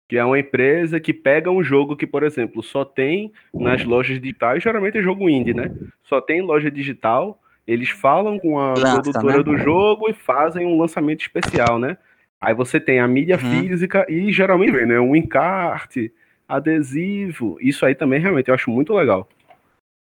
Que 0.08 0.18
é 0.18 0.24
uma 0.24 0.40
empresa 0.40 1.00
que 1.00 1.14
pega 1.14 1.52
um 1.52 1.64
jogo 1.64 1.96
que, 1.96 2.08
por 2.08 2.24
exemplo, 2.24 2.64
só 2.64 2.86
tem 2.86 3.32
nas 3.54 3.84
lojas 3.84 4.20
digitais, 4.20 4.64
geralmente 4.64 4.98
é 4.98 5.02
jogo 5.02 5.30
indie, 5.30 5.54
né? 5.54 5.70
Só 6.04 6.22
tem 6.22 6.42
loja 6.42 6.72
digital, 6.72 7.40
eles 7.68 7.90
falam 7.90 8.40
com 8.40 8.58
a 8.58 8.70
Lança, 8.70 8.94
produtora 8.94 9.38
né? 9.38 9.44
do 9.44 9.58
jogo 9.58 10.10
e 10.10 10.14
fazem 10.14 10.66
um 10.66 10.80
lançamento 10.80 11.22
especial, 11.22 11.78
né? 11.78 11.98
Aí 12.40 12.54
você 12.54 12.80
tem 12.80 13.00
a 13.00 13.08
mídia 13.08 13.38
uhum. 13.42 13.62
física 13.62 14.06
e 14.08 14.32
geralmente 14.32 14.72
vem, 14.72 14.86
né? 14.86 15.00
Um 15.00 15.16
encarte, 15.16 16.14
adesivo. 16.48 17.58
Isso 17.60 17.86
aí 17.86 17.94
também 17.94 18.22
realmente 18.22 18.48
eu 18.48 18.56
acho 18.56 18.70
muito 18.70 18.94
legal. 18.94 19.28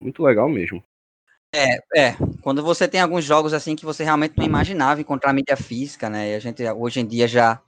Muito 0.02 0.24
legal 0.24 0.50
mesmo. 0.50 0.84
É, 1.54 1.76
é. 1.96 2.16
Quando 2.42 2.64
você 2.64 2.88
tem 2.88 3.00
alguns 3.00 3.24
jogos 3.24 3.54
assim 3.54 3.76
que 3.76 3.86
você 3.86 4.04
realmente 4.04 4.34
não 4.38 4.46
imaginava 4.46 5.00
encontrar 5.00 5.34
mídia 5.34 5.56
física, 5.56 6.10
né? 6.10 6.32
E 6.32 6.36
a 6.36 6.40
gente 6.40 6.64
hoje 6.64 7.00
em 7.00 7.06
dia 7.06 7.28
já 7.28 7.62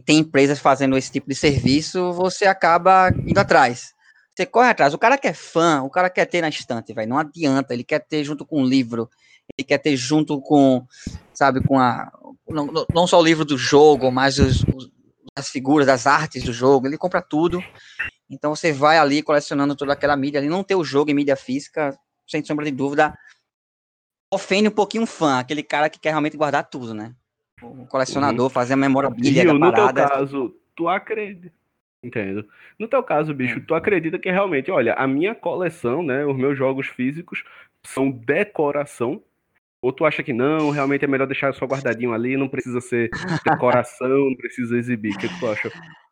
tem 0.00 0.18
empresas 0.18 0.58
fazendo 0.58 0.96
esse 0.96 1.10
tipo 1.10 1.28
de 1.28 1.34
serviço, 1.34 2.12
você 2.12 2.46
acaba 2.46 3.10
indo 3.26 3.38
atrás. 3.38 3.94
Você 4.34 4.44
corre 4.44 4.68
atrás. 4.68 4.92
O 4.94 4.98
cara 4.98 5.16
que 5.16 5.28
é 5.28 5.32
fã, 5.32 5.82
o 5.82 5.90
cara 5.90 6.10
quer 6.10 6.26
ter 6.26 6.40
na 6.40 6.48
estante, 6.48 6.92
vai. 6.92 7.06
Não 7.06 7.18
adianta. 7.18 7.72
Ele 7.72 7.84
quer 7.84 8.00
ter 8.00 8.24
junto 8.24 8.44
com 8.44 8.62
o 8.62 8.66
livro. 8.66 9.08
Ele 9.56 9.64
quer 9.64 9.78
ter 9.78 9.96
junto 9.96 10.40
com, 10.40 10.84
sabe, 11.32 11.62
com 11.62 11.78
a 11.78 12.10
não, 12.48 12.68
não 12.92 13.06
só 13.06 13.20
o 13.20 13.24
livro 13.24 13.44
do 13.44 13.56
jogo, 13.56 14.10
mas 14.10 14.38
os, 14.38 14.62
os, 14.62 14.90
as 15.36 15.48
figuras, 15.48 15.88
as 15.88 16.06
artes 16.06 16.42
do 16.42 16.52
jogo. 16.52 16.86
Ele 16.86 16.98
compra 16.98 17.22
tudo. 17.22 17.62
Então 18.28 18.54
você 18.54 18.72
vai 18.72 18.98
ali 18.98 19.22
colecionando 19.22 19.76
toda 19.76 19.92
aquela 19.92 20.16
mídia 20.16 20.40
ali. 20.40 20.48
Não 20.48 20.64
ter 20.64 20.74
o 20.74 20.84
jogo 20.84 21.10
em 21.10 21.14
mídia 21.14 21.36
física, 21.36 21.96
sem 22.26 22.44
sombra 22.44 22.64
de 22.64 22.72
dúvida, 22.72 23.16
ofende 24.32 24.68
um 24.68 24.72
pouquinho 24.72 25.04
o 25.04 25.06
fã, 25.06 25.38
aquele 25.38 25.62
cara 25.62 25.88
que 25.88 25.98
quer 25.98 26.10
realmente 26.10 26.36
guardar 26.36 26.68
tudo, 26.68 26.92
né? 26.92 27.14
O 27.64 27.86
colecionador, 27.86 28.44
uhum. 28.44 28.50
fazer 28.50 28.74
a 28.74 28.76
memorabilia 28.76 29.42
e 29.42 29.46
da 29.46 29.54
no 29.54 29.60
parada. 29.60 30.02
No 30.02 30.08
teu 30.08 30.16
caso, 30.16 30.56
tu 30.74 30.88
acredita... 30.88 31.52
Entendo. 32.02 32.46
No 32.78 32.86
teu 32.86 33.02
caso, 33.02 33.32
bicho, 33.32 33.58
hum. 33.58 33.64
tu 33.66 33.74
acredita 33.74 34.18
que 34.18 34.30
realmente, 34.30 34.70
olha, 34.70 34.92
a 34.94 35.06
minha 35.06 35.34
coleção, 35.34 36.02
né, 36.02 36.26
os 36.26 36.36
meus 36.36 36.56
jogos 36.56 36.86
físicos 36.86 37.42
são 37.82 38.10
decoração? 38.10 39.22
Ou 39.80 39.92
tu 39.92 40.04
acha 40.04 40.22
que 40.22 40.32
não, 40.32 40.70
realmente 40.70 41.04
é 41.04 41.08
melhor 41.08 41.26
deixar 41.26 41.54
só 41.54 41.66
guardadinho 41.66 42.12
ali, 42.12 42.36
não 42.36 42.48
precisa 42.48 42.80
ser 42.80 43.10
decoração, 43.44 44.08
não 44.08 44.36
precisa 44.36 44.76
exibir? 44.76 45.14
O 45.14 45.18
que, 45.18 45.28
que 45.28 45.38
tu 45.38 45.46
acha? 45.46 45.70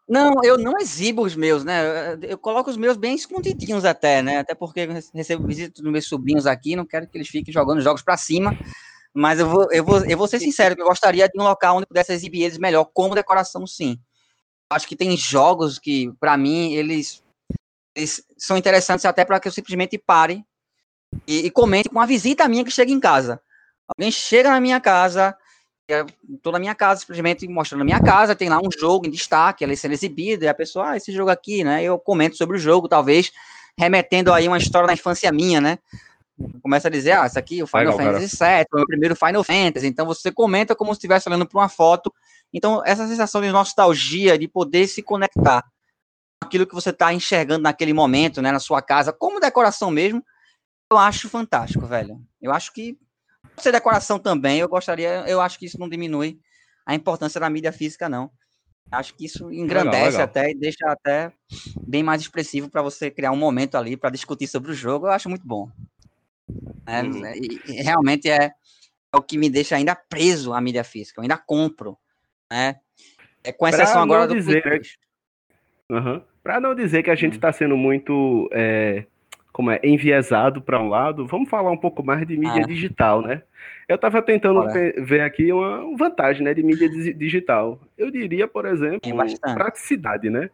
Não, 0.09 0.43
eu 0.45 0.59
não 0.59 0.79
exibo 0.79 1.23
os 1.23 1.35
meus, 1.35 1.65
né? 1.65 2.19
Eu 2.23 2.37
coloco 2.37 2.69
os 2.69 2.77
meus 2.77 2.97
bem 2.97 3.15
escondidinhos 3.15 3.85
até, 3.85 4.21
né? 4.21 4.39
Até 4.39 4.55
porque 4.55 4.87
recebo 5.15 5.47
visitas 5.47 5.83
dos 5.83 5.93
meus 5.93 6.07
sobrinhos 6.07 6.47
aqui, 6.47 6.77
não 6.77 6.85
quero 6.85 7.07
que 7.07 7.17
eles 7.17 7.29
fiquem 7.29 7.53
jogando 7.53 7.81
jogos 7.81 8.03
para 8.03 8.17
cima. 8.17 8.57
Mas 9.15 9.39
eu 9.39 9.49
vou, 9.49 9.71
eu, 9.71 9.85
vou, 9.85 10.05
eu 10.05 10.17
vou 10.17 10.27
ser 10.27 10.41
sincero, 10.41 10.75
eu 10.79 10.87
gostaria 10.87 11.29
de 11.29 11.39
um 11.39 11.43
local 11.43 11.77
onde 11.77 11.87
pudesse 11.87 12.13
exibir 12.13 12.45
eles 12.45 12.59
melhor, 12.59 12.85
como 12.93 13.15
decoração, 13.15 13.67
sim. 13.67 13.99
Acho 14.71 14.89
que 14.89 14.97
tem 14.97 15.15
jogos 15.17 15.79
que, 15.79 16.11
para 16.19 16.37
mim, 16.37 16.73
eles, 16.73 17.23
eles, 17.95 18.25
são 18.39 18.57
interessantes 18.57 19.05
até 19.05 19.25
para 19.25 19.39
que 19.39 19.47
eu 19.47 19.53
simplesmente 19.53 19.99
pare 19.99 20.43
e, 21.27 21.47
e 21.47 21.51
comente 21.51 21.91
com 21.91 22.01
a 22.01 22.07
visita 22.07 22.49
minha 22.49 22.65
que 22.65 22.71
chega 22.71 22.91
em 22.91 23.01
casa. 23.01 23.41
Alguém 23.87 24.11
chega 24.11 24.51
na 24.51 24.61
minha 24.61 24.81
casa, 24.81 25.37
estou 26.35 26.53
na 26.53 26.59
minha 26.59 26.75
casa, 26.75 27.01
simplesmente 27.01 27.47
mostrando 27.47 27.83
a 27.83 27.85
minha 27.85 28.01
casa, 28.01 28.35
tem 28.35 28.49
lá 28.49 28.59
um 28.59 28.71
jogo 28.79 29.07
em 29.07 29.11
destaque, 29.11 29.65
ali 29.65 29.77
sendo 29.77 29.93
exibido, 29.93 30.45
e 30.45 30.49
a 30.49 30.55
pessoa, 30.55 30.91
ah, 30.91 30.97
esse 30.97 31.13
jogo 31.13 31.31
aqui, 31.31 31.63
né? 31.63 31.83
Eu 31.83 31.99
comento 31.99 32.37
sobre 32.37 32.57
o 32.57 32.61
jogo, 32.61 32.89
talvez 32.89 33.31
remetendo 33.79 34.33
aí 34.33 34.49
uma 34.49 34.59
história 34.59 34.87
da 34.87 34.95
infância 34.95 35.31
minha, 35.33 35.61
né? 35.61 35.79
Começa 36.63 36.89
a 36.89 36.91
dizer, 36.91 37.13
ah, 37.13 37.27
isso 37.27 37.39
aqui 37.39 37.61
é 37.61 37.63
o 37.63 37.67
Final 37.67 37.97
Legal, 37.97 38.15
Fantasy 38.15 38.37
VII, 38.37 38.67
o 38.73 38.77
meu 38.77 38.87
primeiro 38.87 39.17
Final 39.17 39.45
Fantasy. 39.45 39.87
Então 39.87 40.07
você 40.07 40.33
comenta 40.33 40.75
como 40.75 40.93
se 40.93 40.99
estivesse 40.99 41.29
olhando 41.29 41.47
para 41.47 41.61
uma 41.61 41.69
foto. 41.69 42.13
Então, 42.53 42.83
essa 42.85 43.07
sensação 43.07 43.41
de 43.41 43.51
nostalgia, 43.51 44.39
de 44.39 44.49
poder 44.49 44.87
se 44.87 45.03
conectar 45.03 45.63
com 46.41 46.47
aquilo 46.47 46.67
que 46.67 46.75
você 46.75 46.91
está 46.91 47.13
enxergando 47.13 47.63
naquele 47.63 47.93
momento, 47.93 48.43
né, 48.43 48.53
na 48.53 48.59
sua 48.59 48.83
casa, 48.83 49.13
como 49.13 49.41
decoração 49.41 49.91
mesmo, 49.91 50.23
eu 50.91 50.99
acho 50.99 51.29
fantástico, 51.29 51.87
velho. 51.87 52.21
Eu 52.41 52.53
acho 52.53 52.73
que 52.73 52.99
ser 53.57 53.73
decoração 53.73 54.19
também, 54.19 54.59
eu 54.59 54.69
gostaria, 54.69 55.25
eu 55.27 55.41
acho 55.41 55.59
que 55.59 55.67
isso 55.67 55.79
não 55.79 55.89
diminui 55.89 56.39
a 56.85 56.95
importância 56.95 57.41
da 57.41 57.49
mídia 57.49 57.73
física, 57.73 58.09
não. 58.09 58.31
Acho 58.91 59.15
que 59.15 59.25
isso 59.25 59.51
engrandece 59.51 59.97
legal, 59.97 60.11
legal. 60.11 60.25
até 60.25 60.51
e 60.51 60.55
deixa 60.55 60.87
até 60.87 61.33
bem 61.87 62.03
mais 62.03 62.21
expressivo 62.21 62.69
para 62.69 62.83
você 62.83 63.11
criar 63.11 63.33
um 63.33 63.37
momento 63.37 63.77
ali 63.77 63.97
para 63.97 64.11
discutir 64.11 64.47
sobre 64.47 64.71
o 64.71 64.75
jogo. 64.75 65.07
Eu 65.07 65.13
acho 65.13 65.31
muito 65.31 65.47
bom. 65.47 65.71
É, 66.87 67.03
uhum. 67.03 67.27
e, 67.35 67.61
e 67.69 67.83
realmente 67.83 68.29
é, 68.31 68.45
é, 68.45 69.17
o 69.17 69.23
que 69.23 69.39
me 69.39 69.49
deixa 69.51 69.77
ainda 69.77 69.95
preso 69.95 70.53
à 70.53 70.61
mídia 70.61 70.85
física. 70.85 71.21
Eu 71.21 71.23
ainda 71.23 71.39
compro, 71.39 71.97
né? 72.51 72.77
É 73.45 73.53
com 73.53 73.67
exceção 73.67 73.93
pra 73.93 74.03
agora 74.03 74.29
do 74.29 74.35
dizer, 74.35 74.83
uhum. 75.91 76.23
Para 76.43 76.61
não 76.61 76.75
dizer 76.75 77.03
que 77.03 77.11
a 77.11 77.15
gente 77.15 77.35
está 77.35 77.49
uhum. 77.49 77.53
sendo 77.53 77.77
muito 77.77 78.49
é, 78.53 79.05
como 79.53 79.71
é, 79.71 79.81
enviesado 79.83 80.63
para 80.63 80.81
um 80.81 80.89
lado, 80.89 81.27
vamos 81.27 81.49
falar 81.49 81.71
um 81.71 81.77
pouco 81.77 82.03
mais 82.05 82.27
de 82.27 82.37
mídia 82.37 82.63
ah. 82.65 82.67
digital, 82.67 83.23
né? 83.23 83.43
Eu 83.89 83.97
estava 83.97 84.23
tentando 84.23 84.65
ver 85.05 85.21
aqui 85.21 85.53
uma 85.53 85.97
vantagem 85.97 86.43
né, 86.43 86.55
de 86.55 86.63
mídia 86.63 86.89
digital. 86.89 87.81
Eu 87.99 88.11
diria, 88.11 88.49
por 88.49 88.65
exemplo, 88.65 89.01
praticidade, 89.55 90.31
né? 90.31 90.51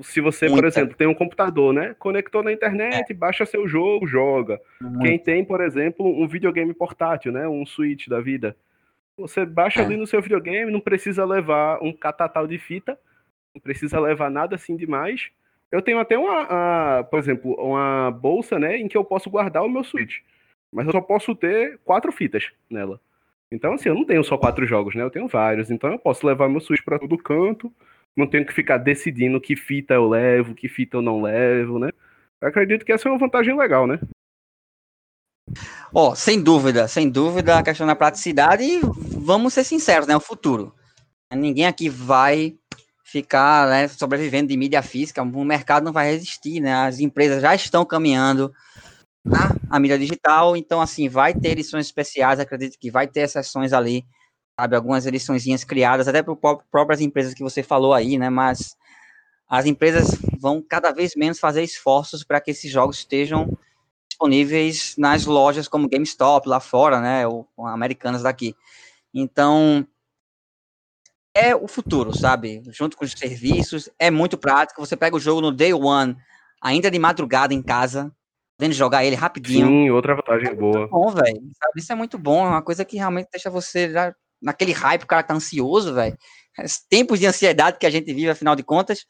Se 0.00 0.20
você, 0.20 0.46
Muita. 0.46 0.62
por 0.62 0.66
exemplo, 0.66 0.96
tem 0.96 1.06
um 1.06 1.14
computador, 1.14 1.74
né? 1.74 1.94
Conectou 1.98 2.42
na 2.42 2.52
internet, 2.52 3.10
é. 3.10 3.14
baixa 3.14 3.44
seu 3.44 3.68
jogo, 3.68 4.06
joga. 4.06 4.60
Quem 5.02 5.18
tem, 5.18 5.44
por 5.44 5.60
exemplo, 5.60 6.06
um 6.06 6.26
videogame 6.26 6.72
portátil, 6.72 7.30
né? 7.30 7.46
Um 7.46 7.66
Switch 7.66 8.08
da 8.08 8.20
vida. 8.20 8.56
Você 9.18 9.44
baixa 9.44 9.82
é. 9.82 9.84
ali 9.84 9.96
no 9.96 10.06
seu 10.06 10.22
videogame, 10.22 10.72
não 10.72 10.80
precisa 10.80 11.24
levar 11.24 11.82
um 11.82 11.92
catatal 11.92 12.46
de 12.46 12.58
fita, 12.58 12.98
não 13.54 13.60
precisa 13.60 14.00
levar 14.00 14.30
nada 14.30 14.56
assim 14.56 14.76
demais 14.76 15.30
eu 15.72 15.80
tenho 15.80 15.98
até 15.98 16.18
uma, 16.18 16.42
a, 16.42 17.04
por 17.04 17.18
exemplo, 17.18 17.54
uma 17.54 18.10
bolsa, 18.10 18.58
né, 18.58 18.76
em 18.76 18.86
que 18.86 18.96
eu 18.96 19.02
posso 19.02 19.30
guardar 19.30 19.64
o 19.64 19.70
meu 19.70 19.82
Switch. 19.82 20.18
Mas 20.70 20.84
eu 20.86 20.92
só 20.92 21.00
posso 21.00 21.34
ter 21.34 21.80
quatro 21.82 22.12
fitas 22.12 22.52
nela. 22.68 23.00
Então, 23.50 23.72
assim, 23.72 23.88
eu 23.88 23.94
não 23.94 24.04
tenho 24.04 24.22
só 24.22 24.36
quatro 24.36 24.66
jogos, 24.66 24.94
né? 24.94 25.02
Eu 25.02 25.10
tenho 25.10 25.28
vários. 25.28 25.70
Então 25.70 25.90
eu 25.90 25.98
posso 25.98 26.26
levar 26.26 26.48
meu 26.48 26.60
Switch 26.60 26.82
para 26.82 26.98
todo 26.98 27.18
canto. 27.18 27.72
Não 28.16 28.26
tenho 28.26 28.46
que 28.46 28.52
ficar 28.52 28.78
decidindo 28.78 29.40
que 29.40 29.56
fita 29.56 29.94
eu 29.94 30.08
levo, 30.08 30.54
que 30.54 30.68
fita 30.68 30.98
eu 30.98 31.02
não 31.02 31.22
levo, 31.22 31.78
né? 31.78 31.90
Eu 32.40 32.48
acredito 32.48 32.84
que 32.84 32.92
essa 32.92 33.08
é 33.08 33.12
uma 33.12 33.18
vantagem 33.18 33.56
legal, 33.56 33.86
né? 33.86 33.98
Ó, 35.94 36.10
oh, 36.10 36.14
sem 36.14 36.42
dúvida, 36.42 36.88
sem 36.88 37.08
dúvida, 37.10 37.58
a 37.58 37.62
questão 37.62 37.86
da 37.86 37.94
praticidade 37.94 38.62
e 38.62 38.80
vamos 39.18 39.54
ser 39.54 39.64
sinceros, 39.64 40.06
né? 40.06 40.16
O 40.16 40.20
futuro. 40.20 40.74
Ninguém 41.32 41.66
aqui 41.66 41.88
vai 41.88 42.54
ficar 43.04 43.68
né, 43.68 43.88
sobrevivendo 43.88 44.48
de 44.48 44.56
mídia 44.56 44.82
física, 44.82 45.22
o 45.22 45.44
mercado 45.44 45.84
não 45.84 45.92
vai 45.92 46.10
resistir, 46.10 46.60
né? 46.60 46.72
As 46.74 46.98
empresas 46.98 47.42
já 47.42 47.54
estão 47.54 47.84
caminhando 47.84 48.52
a 49.70 49.78
mídia 49.78 49.98
digital, 49.98 50.56
então 50.56 50.80
assim, 50.80 51.08
vai 51.08 51.34
ter 51.34 51.50
edições 51.50 51.86
especiais, 51.86 52.40
acredito 52.40 52.78
que 52.78 52.90
vai 52.90 53.06
ter 53.06 53.20
exceções 53.20 53.72
ali, 53.72 54.04
sabe, 54.58 54.76
algumas 54.76 55.06
ediçõezinhas 55.06 55.64
criadas, 55.64 56.08
até 56.08 56.22
por 56.22 56.36
próprias 56.70 57.00
empresas 57.00 57.34
que 57.34 57.42
você 57.42 57.62
falou 57.62 57.94
aí, 57.94 58.18
né? 58.18 58.30
Mas 58.30 58.76
as 59.48 59.66
empresas 59.66 60.16
vão 60.38 60.62
cada 60.62 60.92
vez 60.92 61.14
menos 61.16 61.38
fazer 61.38 61.62
esforços 61.62 62.24
para 62.24 62.40
que 62.40 62.50
esses 62.50 62.70
jogos 62.70 62.98
estejam 62.98 63.46
disponíveis 64.08 64.94
nas 64.96 65.26
lojas 65.26 65.68
como 65.68 65.88
GameStop 65.88 66.48
lá 66.48 66.60
fora, 66.60 67.00
né? 67.00 67.26
Ou 67.26 67.46
americanas 67.58 68.22
daqui. 68.22 68.54
Então, 69.12 69.86
é 71.34 71.54
o 71.54 71.66
futuro, 71.66 72.16
sabe? 72.16 72.62
Junto 72.68 72.96
com 72.96 73.04
os 73.04 73.12
serviços, 73.12 73.88
é 73.98 74.10
muito 74.10 74.36
prático. 74.36 74.84
Você 74.84 74.96
pega 74.96 75.16
o 75.16 75.20
jogo 75.20 75.40
no 75.40 75.50
day 75.50 75.72
one, 75.72 76.16
ainda 76.60 76.90
de 76.90 76.98
madrugada 76.98 77.54
em 77.54 77.62
casa, 77.62 78.14
podendo 78.56 78.74
jogar 78.74 79.04
ele 79.04 79.16
rapidinho. 79.16 79.66
Sim, 79.66 79.90
outra 79.90 80.14
vantagem 80.14 80.48
é 80.48 80.54
boa. 80.54 80.86
bom, 80.88 81.10
velho. 81.10 81.42
Isso 81.76 81.92
é 81.92 81.94
muito 81.94 82.18
bom, 82.18 82.44
é 82.46 82.48
uma 82.48 82.62
coisa 82.62 82.84
que 82.84 82.96
realmente 82.96 83.28
deixa 83.32 83.50
você 83.50 83.90
já 83.90 84.14
naquele 84.42 84.72
hype, 84.72 85.04
o 85.04 85.06
cara 85.06 85.22
tá 85.22 85.34
ansioso, 85.34 85.94
velho. 85.94 86.16
Tempos 86.88 87.18
de 87.18 87.26
ansiedade 87.26 87.78
que 87.78 87.86
a 87.86 87.90
gente 87.90 88.12
vive, 88.12 88.28
afinal 88.28 88.54
de 88.54 88.62
contas. 88.62 89.06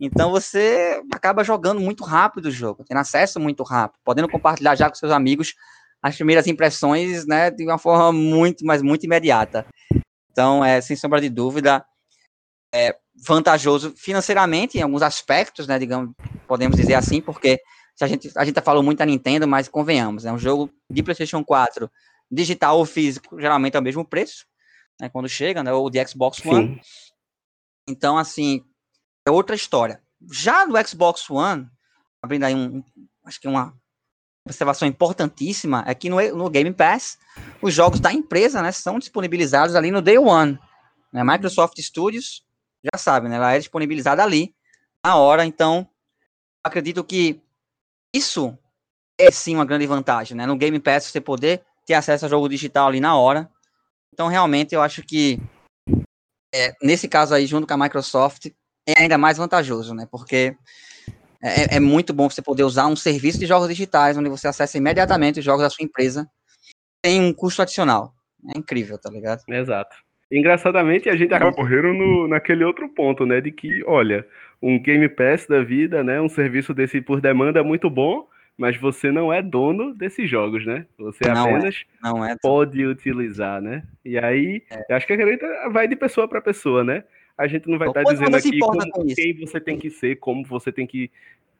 Então 0.00 0.30
você 0.30 1.00
acaba 1.12 1.44
jogando 1.44 1.80
muito 1.80 2.04
rápido 2.04 2.46
o 2.46 2.50
jogo, 2.50 2.84
tendo 2.86 2.98
acesso 2.98 3.38
muito 3.38 3.62
rápido, 3.62 4.00
podendo 4.04 4.28
compartilhar 4.28 4.74
já 4.74 4.88
com 4.88 4.94
seus 4.94 5.12
amigos 5.12 5.54
as 6.02 6.16
primeiras 6.16 6.46
impressões, 6.46 7.26
né, 7.26 7.50
de 7.50 7.64
uma 7.64 7.78
forma 7.78 8.12
muito, 8.12 8.62
mas 8.66 8.82
muito 8.82 9.04
imediata. 9.04 9.66
Então, 10.30 10.62
é, 10.62 10.78
sem 10.82 10.94
sombra 10.94 11.18
de 11.18 11.30
dúvida, 11.30 11.82
é 12.74 12.94
vantajoso 13.26 13.94
financeiramente 13.96 14.76
em 14.76 14.82
alguns 14.82 15.00
aspectos, 15.00 15.66
né, 15.66 15.78
digamos, 15.78 16.14
podemos 16.46 16.76
dizer 16.76 16.92
assim, 16.92 17.22
porque 17.22 17.58
a 17.98 18.06
gente, 18.06 18.30
a 18.36 18.44
gente 18.44 18.54
tá 18.54 18.60
falou 18.60 18.82
muito 18.82 18.98
da 18.98 19.06
Nintendo, 19.06 19.48
mas 19.48 19.66
convenhamos, 19.66 20.26
é 20.26 20.32
um 20.32 20.38
jogo 20.38 20.70
de 20.90 21.02
PlayStation 21.02 21.42
4, 21.42 21.90
digital 22.30 22.76
ou 22.76 22.84
físico, 22.84 23.40
geralmente 23.40 23.76
é 23.76 23.80
o 23.80 23.82
mesmo 23.82 24.04
preço, 24.04 24.44
né, 25.00 25.08
quando 25.08 25.28
chega, 25.28 25.62
né, 25.62 25.72
ou 25.72 25.88
de 25.90 26.04
Xbox 26.06 26.44
One. 26.44 26.80
Sim. 26.82 27.04
Então, 27.88 28.16
assim, 28.16 28.64
é 29.26 29.30
outra 29.30 29.54
história. 29.54 30.02
Já 30.30 30.64
do 30.64 30.74
Xbox 30.86 31.28
One, 31.28 31.68
abrindo 32.22 32.44
aí 32.44 32.54
um, 32.54 32.82
acho 33.24 33.40
que 33.40 33.48
uma 33.48 33.74
observação 34.46 34.86
importantíssima 34.86 35.84
é 35.86 35.94
que 35.94 36.08
no, 36.08 36.20
no 36.36 36.50
Game 36.50 36.72
Pass, 36.72 37.18
os 37.62 37.72
jogos 37.72 38.00
da 38.00 38.12
empresa, 38.12 38.62
né, 38.62 38.72
são 38.72 38.98
disponibilizados 38.98 39.74
ali 39.74 39.90
no 39.90 40.02
Day 40.02 40.18
One. 40.18 40.58
Né? 41.12 41.22
Microsoft 41.24 41.78
Studios, 41.80 42.44
já 42.82 42.98
sabe, 42.98 43.28
né, 43.28 43.36
ela 43.36 43.54
é 43.54 43.58
disponibilizada 43.58 44.22
ali, 44.22 44.54
na 45.04 45.16
hora, 45.16 45.44
então, 45.44 45.88
acredito 46.62 47.04
que 47.04 47.40
isso 48.14 48.56
é 49.18 49.30
sim 49.30 49.54
uma 49.54 49.64
grande 49.64 49.86
vantagem, 49.86 50.36
né, 50.36 50.46
no 50.46 50.56
Game 50.56 50.78
Pass 50.80 51.04
você 51.04 51.20
poder 51.20 51.64
ter 51.84 51.94
acesso 51.94 52.24
ao 52.24 52.30
jogo 52.30 52.48
digital 52.48 52.88
ali 52.88 53.00
na 53.00 53.16
hora. 53.16 53.50
Então, 54.14 54.28
realmente, 54.28 54.72
eu 54.72 54.80
acho 54.80 55.02
que 55.02 55.40
é, 56.54 56.72
nesse 56.80 57.08
caso 57.08 57.34
aí, 57.34 57.46
junto 57.46 57.66
com 57.66 57.74
a 57.74 57.76
Microsoft, 57.76 58.46
é 58.86 59.02
ainda 59.02 59.18
mais 59.18 59.38
vantajoso, 59.38 59.92
né? 59.92 60.06
Porque 60.08 60.54
é, 61.42 61.76
é, 61.76 61.80
muito 61.80 62.14
bom 62.14 62.30
você 62.30 62.40
poder 62.40 62.62
usar 62.62 62.86
um 62.86 62.94
serviço 62.94 63.40
de 63.40 63.46
jogos 63.46 63.66
digitais, 63.68 64.16
onde 64.16 64.28
você 64.28 64.46
acessa 64.46 64.78
imediatamente 64.78 65.40
os 65.40 65.44
jogos 65.44 65.62
da 65.62 65.70
sua 65.70 65.84
empresa, 65.84 66.30
sem 67.04 67.20
um 67.20 67.34
custo 67.34 67.60
adicional. 67.60 68.14
É 68.54 68.56
incrível, 68.56 68.96
tá 69.00 69.10
ligado? 69.10 69.42
Exato. 69.48 69.96
Engraçadamente, 70.30 71.08
a 71.08 71.16
gente 71.16 71.34
acaba 71.34 71.52
correndo 71.52 71.92
no, 71.92 72.28
naquele 72.28 72.64
outro 72.64 72.88
ponto, 72.88 73.26
né? 73.26 73.40
De 73.40 73.50
que, 73.50 73.82
olha, 73.84 74.24
um 74.62 74.80
Game 74.80 75.08
Pass 75.08 75.44
da 75.48 75.60
vida, 75.64 76.04
né? 76.04 76.20
Um 76.20 76.28
serviço 76.28 76.72
desse 76.72 77.00
por 77.00 77.20
demanda 77.20 77.58
é 77.58 77.64
muito 77.64 77.90
bom, 77.90 78.28
mas 78.56 78.76
você 78.76 79.10
não 79.10 79.32
é 79.32 79.42
dono 79.42 79.94
desses 79.94 80.28
jogos, 80.30 80.64
né? 80.64 80.86
Você 80.98 81.28
não 81.28 81.48
é, 81.48 81.54
apenas 81.54 81.84
é, 82.04 82.08
não 82.08 82.24
é. 82.24 82.36
pode 82.40 82.86
utilizar, 82.86 83.60
né? 83.60 83.82
E 84.04 84.18
aí, 84.18 84.62
é. 84.70 84.94
acho 84.94 85.06
que 85.06 85.12
a 85.12 85.16
acredita 85.16 85.68
vai 85.70 85.88
de 85.88 85.96
pessoa 85.96 86.28
para 86.28 86.40
pessoa, 86.40 86.84
né? 86.84 87.04
A 87.36 87.48
gente 87.48 87.68
não 87.68 87.78
vai 87.78 87.88
estar 87.88 88.04
tá 88.04 88.12
dizendo 88.12 88.36
aqui 88.36 88.58
como, 88.58 88.78
quem 89.14 89.36
você 89.40 89.60
tem 89.60 89.76
que 89.76 89.90
ser, 89.90 90.16
como 90.16 90.44
você 90.44 90.70
tem 90.70 90.86
que 90.86 91.10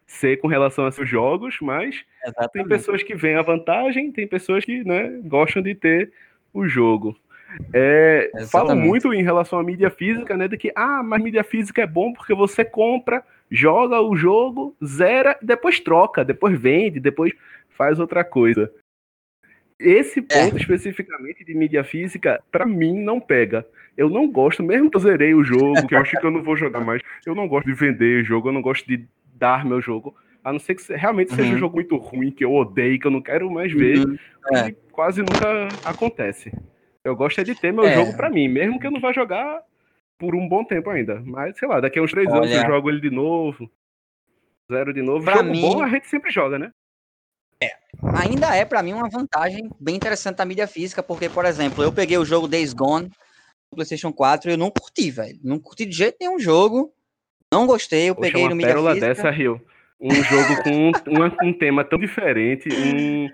ser 0.07 0.37
com 0.37 0.47
relação 0.47 0.87
a 0.87 0.93
seus 0.93 1.09
jogos, 1.09 1.59
mas 1.61 2.05
Exatamente. 2.23 2.53
tem 2.53 2.69
pessoas 2.69 3.03
que 3.03 3.15
veem 3.15 3.37
a 3.37 3.43
vantagem, 3.43 4.13
tem 4.13 4.27
pessoas 4.27 4.65
que 4.65 4.85
né, 4.85 5.21
gostam 5.25 5.63
de 5.63 5.75
ter 5.75 6.13
o 6.53 6.69
jogo. 6.69 7.17
É, 7.73 8.31
falam 8.51 8.77
muito 8.77 9.13
em 9.15 9.23
relação 9.23 9.59
à 9.59 9.63
mídia 9.63 9.91
física, 9.91 10.37
né? 10.37 10.49
De 10.49 10.57
que, 10.57 10.73
ah, 10.75 11.03
mas 11.03 11.23
mídia 11.23 11.45
física 11.45 11.83
é 11.83 11.87
bom 11.87 12.13
porque 12.13 12.35
você 12.35 12.65
compra, 12.65 13.25
joga 13.55 14.01
o 14.01 14.17
jogo, 14.17 14.77
zera, 14.85 15.39
depois 15.41 15.79
troca, 15.79 16.25
depois 16.25 16.59
vende, 16.59 16.99
depois 16.99 17.33
faz 17.71 18.01
outra 18.01 18.25
coisa. 18.25 18.71
Esse 19.79 20.19
é. 20.19 20.23
ponto 20.23 20.57
é. 20.57 20.61
especificamente 20.61 21.45
de 21.45 21.55
mídia 21.55 21.85
física, 21.85 22.43
para 22.51 22.67
mim, 22.67 23.01
não 23.01 23.21
pega. 23.21 23.65
Eu 23.97 24.11
não 24.11 24.29
gosto, 24.29 24.63
mesmo 24.63 24.91
que 24.91 24.97
eu 24.97 25.01
zerei 25.01 25.35
o 25.35 25.45
jogo, 25.45 25.87
que 25.87 25.95
eu 25.95 26.01
acho 26.01 26.19
que 26.19 26.27
eu 26.27 26.31
não 26.33 26.43
vou 26.43 26.57
jogar 26.57 26.81
mais, 26.81 27.01
eu 27.25 27.35
não 27.35 27.47
gosto 27.47 27.67
de 27.67 27.75
vender 27.75 28.25
jogo, 28.25 28.49
eu 28.49 28.53
não 28.53 28.61
gosto 28.61 28.87
de 28.89 29.07
dar 29.35 29.65
meu 29.65 29.81
jogo. 29.81 30.17
A 30.43 30.53
não 30.53 30.59
ser 30.59 30.75
que 30.75 30.93
realmente 30.93 31.31
uhum. 31.31 31.37
seja 31.37 31.55
um 31.55 31.59
jogo 31.59 31.77
muito 31.77 31.97
ruim, 31.97 32.33
que 32.33 32.45
eu 32.45 32.53
odeio, 32.53 32.99
que 32.99 33.07
eu 33.07 33.11
não 33.11 33.23
quero 33.23 33.49
mais 33.51 33.73
ver. 33.73 33.99
Uhum. 33.99 34.19
É. 34.53 34.75
quase 34.91 35.21
nunca 35.21 35.69
acontece. 35.85 36.53
Eu 37.05 37.15
gosto 37.15 37.41
é 37.41 37.45
de 37.45 37.55
ter 37.55 37.73
meu 37.73 37.85
é. 37.85 37.95
jogo 37.95 38.17
para 38.17 38.29
mim, 38.29 38.49
mesmo 38.49 38.81
que 38.81 38.87
eu 38.87 38.91
não 38.91 39.01
vá 39.01 39.13
jogar 39.13 39.63
por 40.19 40.35
um 40.35 40.49
bom 40.49 40.65
tempo 40.65 40.91
ainda. 40.91 41.21
Mas, 41.25 41.59
sei 41.59 41.69
lá, 41.69 41.81
daqui 41.81 41.99
a 41.99 42.03
uns 42.03 42.11
três 42.11 42.29
Olha... 42.29 42.39
anos 42.39 42.51
eu 42.51 42.67
jogo 42.67 42.91
ele 42.91 43.01
de 43.01 43.11
novo. 43.11 43.71
Zero 44.71 44.93
de 44.93 45.03
novo. 45.03 45.25
Pra 45.25 45.37
jogo 45.37 45.51
mim... 45.51 45.61
bom 45.61 45.83
a 45.83 45.89
gente 45.89 46.09
sempre 46.09 46.31
joga, 46.31 46.59
né? 46.59 46.71
É, 47.63 47.77
ainda 48.19 48.55
é 48.55 48.65
para 48.65 48.83
mim 48.83 48.93
uma 48.93 49.09
vantagem 49.09 49.71
bem 49.81 49.97
interessante 49.97 50.37
da 50.37 50.45
mídia 50.45 50.67
física, 50.67 51.03
porque, 51.03 51.29
por 51.29 51.45
exemplo, 51.45 51.83
eu 51.85 51.93
peguei 51.93 52.19
o 52.19 52.25
jogo 52.25 52.49
Days 52.49 52.73
Gone 52.73 53.07
no 53.07 53.77
PlayStation 53.77 54.13
4 54.13 54.51
e 54.51 54.55
eu 54.55 54.59
não 54.59 54.71
curti, 54.71 55.11
velho. 55.11 55.39
Não 55.43 55.59
curti 55.59 55.87
de 55.87 55.97
jeito 55.97 56.17
nenhum 56.21 56.39
jogo. 56.39 56.93
Não 57.53 57.67
gostei, 57.67 58.11
eu 58.11 58.15
Poxa, 58.15 58.33
peguei 58.33 58.49
no 58.49 58.57
mídia 58.57 58.75
física. 58.75 59.01
dessa, 59.01 59.31
Rio 59.31 59.61
um 60.01 60.23
jogo 60.23 60.63
com 60.63 60.71
um, 60.71 61.49
um, 61.49 61.53
tema 61.53 61.85
tão 61.85 61.99
diferente, 61.99 62.69
um, 62.69 63.25
um 63.25 63.31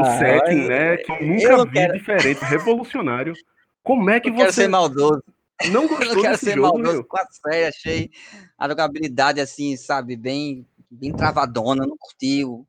ah, 0.00 0.18
setting, 0.18 0.66
né, 0.66 0.96
que 0.96 1.12
eu 1.12 1.26
nunca 1.26 1.64
vi 1.66 1.72
quero... 1.72 1.92
diferente, 1.92 2.44
revolucionário. 2.44 3.34
Como 3.82 4.10
é 4.10 4.18
que 4.18 4.28
eu 4.28 4.32
você... 4.32 4.40
quero 4.40 4.52
ser 4.52 4.68
maldoso. 4.68 5.22
Não 5.70 5.86
gostou 5.88 6.06
eu 6.06 6.14
não 6.14 6.22
quero 6.22 6.38
ser 6.38 6.54
jogo, 6.56 6.78
maldoso 6.78 7.04
com 7.04 7.18
a 7.18 7.26
série, 7.30 7.66
achei 7.66 8.10
a 8.58 8.68
jogabilidade, 8.68 9.40
assim, 9.40 9.76
sabe, 9.76 10.16
bem, 10.16 10.66
bem 10.90 11.12
travadona, 11.12 11.86
não 11.86 11.96
curti 11.96 12.44
o, 12.44 12.66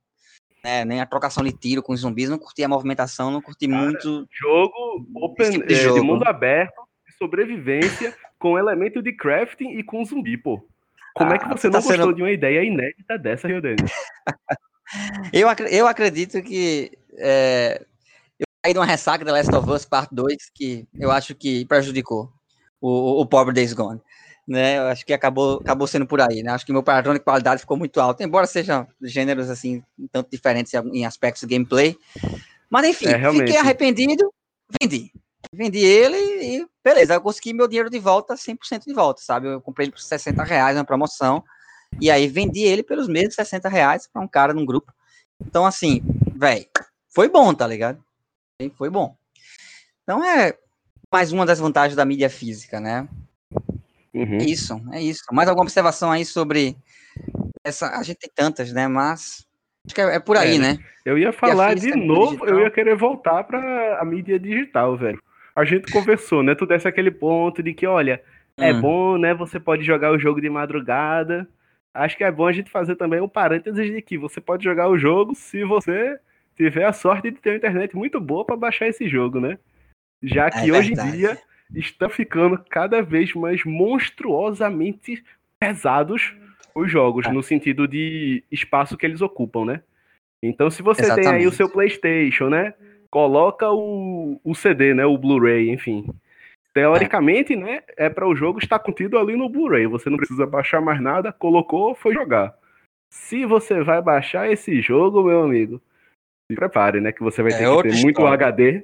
né, 0.64 0.86
nem 0.86 1.02
a 1.02 1.06
trocação 1.06 1.44
de 1.44 1.52
tiro 1.52 1.84
com 1.84 1.94
os 1.94 2.02
zumbis, 2.02 2.30
não 2.30 2.38
curti 2.38 2.64
a 2.64 2.70
movimentação, 2.70 3.32
não 3.32 3.42
curti 3.42 3.68
Cara, 3.68 3.82
muito... 3.82 4.28
Jogo 4.32 5.06
open, 5.16 5.52
tipo 5.52 5.68
de, 5.68 5.74
é, 5.74 5.78
jogo. 5.78 6.00
de 6.00 6.06
mundo 6.06 6.24
aberto, 6.26 6.82
de 7.08 7.16
sobrevivência, 7.18 8.16
com 8.40 8.58
elemento 8.58 9.02
de 9.02 9.14
crafting 9.14 9.78
e 9.78 9.84
com 9.84 10.04
zumbi, 10.04 10.38
pô. 10.38 10.66
Como 11.14 11.32
ah, 11.32 11.36
é 11.36 11.38
que 11.38 11.46
ah, 11.46 11.50
você 11.50 11.68
não 11.68 11.74
tá 11.74 11.80
gostou 11.80 11.96
sendo... 11.96 12.16
de 12.16 12.22
uma 12.22 12.32
ideia 12.32 12.64
inédita 12.64 13.18
dessa, 13.18 13.48
Rio 13.48 13.62
Denis? 13.62 13.92
eu, 15.32 15.48
ac 15.48 15.62
eu 15.70 15.88
acredito 15.88 16.42
que 16.42 16.92
é, 17.18 17.86
eu 18.40 18.46
caí 18.64 18.74
de 18.74 18.80
uma 18.80 18.86
ressaca 18.86 19.24
da 19.24 19.32
Last 19.32 19.54
of 19.54 19.70
Us 19.70 19.86
Part 19.86 20.14
2 20.14 20.36
que 20.54 20.88
eu 21.00 21.12
acho 21.12 21.36
que 21.36 21.66
prejudicou 21.66 22.32
o, 22.84 23.22
o 23.22 23.26
pobre 23.26 23.54
Days 23.54 23.74
Gone. 23.74 24.02
Né, 24.46 24.78
eu 24.78 24.88
acho 24.88 25.06
que 25.06 25.14
acabou, 25.14 25.62
acabou 25.62 25.88
sendo 25.88 26.06
por 26.06 26.20
aí, 26.20 26.44
né? 26.44 26.52
Acho 26.52 26.66
que 26.66 26.74
meu 26.74 26.84
padrão 26.84 27.14
de 27.14 27.20
qualidade 27.22 27.62
ficou 27.62 27.78
muito 27.78 28.02
alto, 28.02 28.22
embora 28.22 28.46
sejam 28.46 28.86
gêneros 29.02 29.50
assim, 29.50 29.82
tanto 30.12 30.30
diferentes 30.30 30.74
em 30.74 31.06
aspectos 31.06 31.48
de 31.48 31.48
gameplay. 31.48 31.98
Mas 32.70 32.88
enfim, 32.88 33.08
é, 33.08 33.32
fiquei 33.32 33.56
arrependido, 33.56 34.34
vendi. 34.82 35.14
Vendi 35.54 35.80
ele 35.80 36.18
e 36.18 36.68
beleza, 36.84 37.14
eu 37.14 37.22
consegui 37.22 37.54
meu 37.54 37.70
dinheiro 37.70 37.90
de 37.90 38.00
volta, 38.00 38.36
100% 38.36 38.84
de 38.86 38.94
volta, 38.94 39.22
sabe? 39.22 39.48
Eu 39.48 39.62
comprei 39.62 39.86
ele 39.86 39.94
por 39.94 40.02
60 40.02 40.44
reais 40.44 40.76
na 40.76 40.84
promoção, 40.84 41.42
e 42.02 42.12
aí 42.12 42.28
vendi 42.28 42.64
ele 42.64 42.84
pelos 42.84 43.08
mesmos 43.08 43.36
60 43.36 43.70
reais 43.70 44.10
para 44.12 44.22
um 44.22 44.28
cara 44.28 44.54
num 44.54 44.66
grupo. 44.66 44.92
Então, 45.40 45.66
assim, 45.66 46.02
velho, 46.36 46.66
foi 47.08 47.30
bom, 47.30 47.54
tá 47.54 47.66
ligado? 47.66 48.04
Foi 48.78 48.90
bom. 48.90 49.16
Então 50.04 50.22
é 50.22 50.58
mais 51.14 51.32
uma 51.32 51.46
das 51.46 51.60
vantagens 51.60 51.96
da 51.96 52.04
mídia 52.04 52.30
física, 52.30 52.80
né? 52.80 53.08
Uhum. 54.14 54.38
É 54.40 54.44
isso, 54.44 54.82
é 54.92 55.02
isso. 55.02 55.24
Mais 55.32 55.48
alguma 55.48 55.64
observação 55.64 56.12
aí 56.12 56.26
sobre 56.26 56.76
essa? 57.64 57.98
A 57.98 58.04
gente 58.04 58.18
tem 58.18 58.32
tantas, 58.36 58.74
né? 58.74 58.88
Mas 58.88 59.46
acho 59.86 59.96
que 59.96 60.02
é, 60.02 60.16
é 60.16 60.20
por 60.20 60.36
aí, 60.36 60.56
é, 60.56 60.60
né? 60.60 60.80
Eu 61.06 61.18
ia 61.18 61.32
falar 61.32 61.76
de 61.76 61.96
novo, 61.96 62.46
eu 62.46 62.60
ia 62.60 62.70
querer 62.70 62.96
voltar 62.96 63.44
para 63.44 64.00
a 64.02 64.04
mídia 64.04 64.38
digital, 64.38 64.98
velho 64.98 65.22
a 65.56 65.64
gente 65.64 65.92
conversou, 65.92 66.42
né? 66.42 66.56
Tu 66.56 66.66
desse 66.66 66.88
aquele 66.88 67.12
ponto 67.12 67.62
de 67.62 67.74
que, 67.74 67.86
olha, 67.86 68.22
é 68.58 68.74
hum. 68.74 68.82
bom, 68.82 69.18
né? 69.18 69.34
Você 69.34 69.60
pode 69.60 69.84
jogar 69.84 70.12
o 70.12 70.20
jogo 70.20 70.42
de 70.42 70.50
madrugada. 70.50 71.48
Acho 71.94 72.18
que 72.18 72.24
é 72.24 72.32
bom 72.32 72.48
a 72.48 72.52
gente 72.52 72.72
fazer 72.72 72.96
também 72.96 73.20
o 73.20 73.26
um 73.26 73.30
parênteses 73.30 73.86
de 73.86 74.02
que 74.02 74.18
você 74.18 74.42
pode 74.42 74.64
jogar 74.64 74.90
o 74.90 74.98
jogo 74.98 75.36
se 75.36 75.64
você 75.64 76.18
tiver 76.56 76.86
a 76.86 76.94
sorte 76.94 77.30
de 77.30 77.38
ter 77.38 77.52
uma 77.52 77.58
internet 77.58 77.96
muito 77.96 78.20
boa 78.20 78.44
para 78.44 78.56
baixar 78.56 78.88
esse 78.88 79.08
jogo, 79.08 79.40
né? 79.40 79.60
Já 80.24 80.50
que 80.50 80.70
é 80.70 80.74
hoje 80.74 80.94
em 80.94 81.12
dia 81.12 81.38
está 81.76 82.08
ficando 82.08 82.58
cada 82.70 83.02
vez 83.02 83.34
mais 83.34 83.64
monstruosamente 83.66 85.24
pesados 85.60 86.34
os 86.74 86.90
jogos, 86.90 87.26
é. 87.28 87.32
no 87.32 87.44
sentido 87.44 87.88
de 87.88 88.44
espaço 88.52 88.98
que 88.98 89.06
eles 89.06 89.22
ocupam, 89.22 89.66
né? 89.66 89.82
Então, 90.42 90.70
se 90.70 90.82
você 90.82 91.04
Exatamente. 91.04 91.30
tem 91.30 91.40
aí 91.40 91.48
o 91.48 91.52
seu 91.52 91.70
PlayStation, 91.70 92.50
né? 92.50 92.74
coloca 93.14 93.70
o, 93.70 94.42
o 94.44 94.56
CD, 94.56 94.96
né? 94.96 95.06
O 95.06 95.20
Blu-ray, 95.20 95.70
enfim. 95.70 96.08
Teoricamente, 96.74 97.56
né? 97.56 97.84
É 97.96 98.10
para 98.10 98.28
o 98.28 98.36
jogo 98.36 98.58
estar 98.58 98.80
contido 98.80 99.20
ali 99.20 99.38
no 99.38 99.48
Blu-ray. 99.48 99.86
Você 99.86 100.10
não 100.10 100.18
precisa 100.18 100.48
baixar 100.48 100.82
mais 100.82 101.00
nada, 101.00 101.32
colocou, 101.32 101.94
foi 101.94 102.16
jogar. 102.16 102.56
Se 103.12 103.46
você 103.46 103.84
vai 103.84 104.02
baixar 104.02 104.52
esse 104.52 104.82
jogo, 104.82 105.26
meu 105.26 105.44
amigo, 105.44 105.80
se 106.50 106.56
prepare, 106.56 107.00
né? 107.00 107.12
Que 107.12 107.22
você 107.22 107.44
vai 107.44 107.52
é 107.52 107.58
ter 107.60 107.66
que 107.66 107.82
ter 107.84 107.88
história. 107.90 108.04
muito 108.04 108.26
HD, 108.26 108.84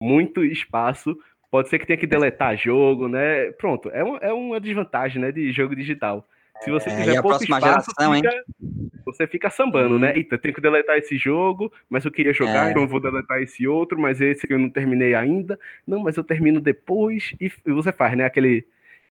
muito 0.00 0.44
espaço. 0.44 1.16
Pode 1.50 1.68
ser 1.68 1.78
que 1.78 1.86
tenha 1.86 1.98
que 1.98 2.06
deletar 2.06 2.56
jogo, 2.56 3.08
né? 3.08 3.50
Pronto, 3.52 3.90
é, 3.90 4.04
um, 4.04 4.16
é 4.18 4.32
uma 4.32 4.60
desvantagem, 4.60 5.20
né? 5.20 5.32
De 5.32 5.52
jogo 5.52 5.74
digital. 5.74 6.26
Se 6.60 6.70
você 6.70 6.88
é, 6.90 6.96
tiver 6.96 7.22
pouco 7.22 7.42
espaço, 7.42 7.66
geração, 7.66 8.14
fica, 8.14 8.44
você 9.04 9.26
fica 9.26 9.50
sambando, 9.50 9.98
né? 9.98 10.10
Uhum. 10.10 10.16
Eita, 10.16 10.38
tenho 10.38 10.54
que 10.54 10.60
deletar 10.60 10.96
esse 10.96 11.16
jogo, 11.16 11.72
mas 11.88 12.04
eu 12.04 12.10
queria 12.10 12.32
jogar, 12.32 12.66
é. 12.66 12.70
então 12.70 12.82
eu 12.82 12.88
vou 12.88 13.00
deletar 13.00 13.40
esse 13.42 13.66
outro, 13.68 13.98
mas 13.98 14.20
esse 14.20 14.46
eu 14.50 14.58
não 14.58 14.70
terminei 14.70 15.14
ainda. 15.14 15.58
Não, 15.86 16.00
mas 16.00 16.16
eu 16.16 16.24
termino 16.24 16.60
depois. 16.60 17.34
E 17.40 17.52
você 17.70 17.92
faz, 17.92 18.16
né? 18.16 18.24
Aquele 18.24 18.66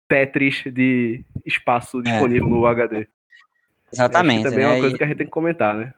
Tetris 0.08 0.64
de 0.66 1.24
espaço 1.46 2.00
é. 2.00 2.04
disponível 2.04 2.48
é. 2.48 2.50
no 2.50 2.66
HD. 2.66 3.08
Exatamente. 3.92 4.44
Também 4.44 4.60
né? 4.60 4.66
é 4.66 4.68
uma 4.68 4.80
coisa 4.80 4.98
que 4.98 5.04
a 5.04 5.08
gente 5.08 5.18
tem 5.18 5.28
que 5.28 5.32
comentar, 5.32 5.76
né? 5.76 5.94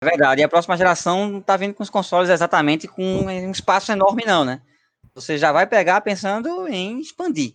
É 0.00 0.06
verdade. 0.06 0.40
E 0.40 0.44
a 0.44 0.48
próxima 0.48 0.76
geração 0.76 1.28
não 1.28 1.40
tá 1.40 1.56
vindo 1.56 1.74
com 1.74 1.82
os 1.82 1.90
consoles 1.90 2.28
exatamente 2.28 2.86
com 2.86 3.02
um 3.02 3.50
espaço 3.50 3.92
enorme, 3.92 4.24
não, 4.26 4.44
né? 4.44 4.60
Você 5.14 5.38
já 5.38 5.52
vai 5.52 5.66
pegar 5.66 6.00
pensando 6.02 6.68
em 6.68 7.00
expandir. 7.00 7.52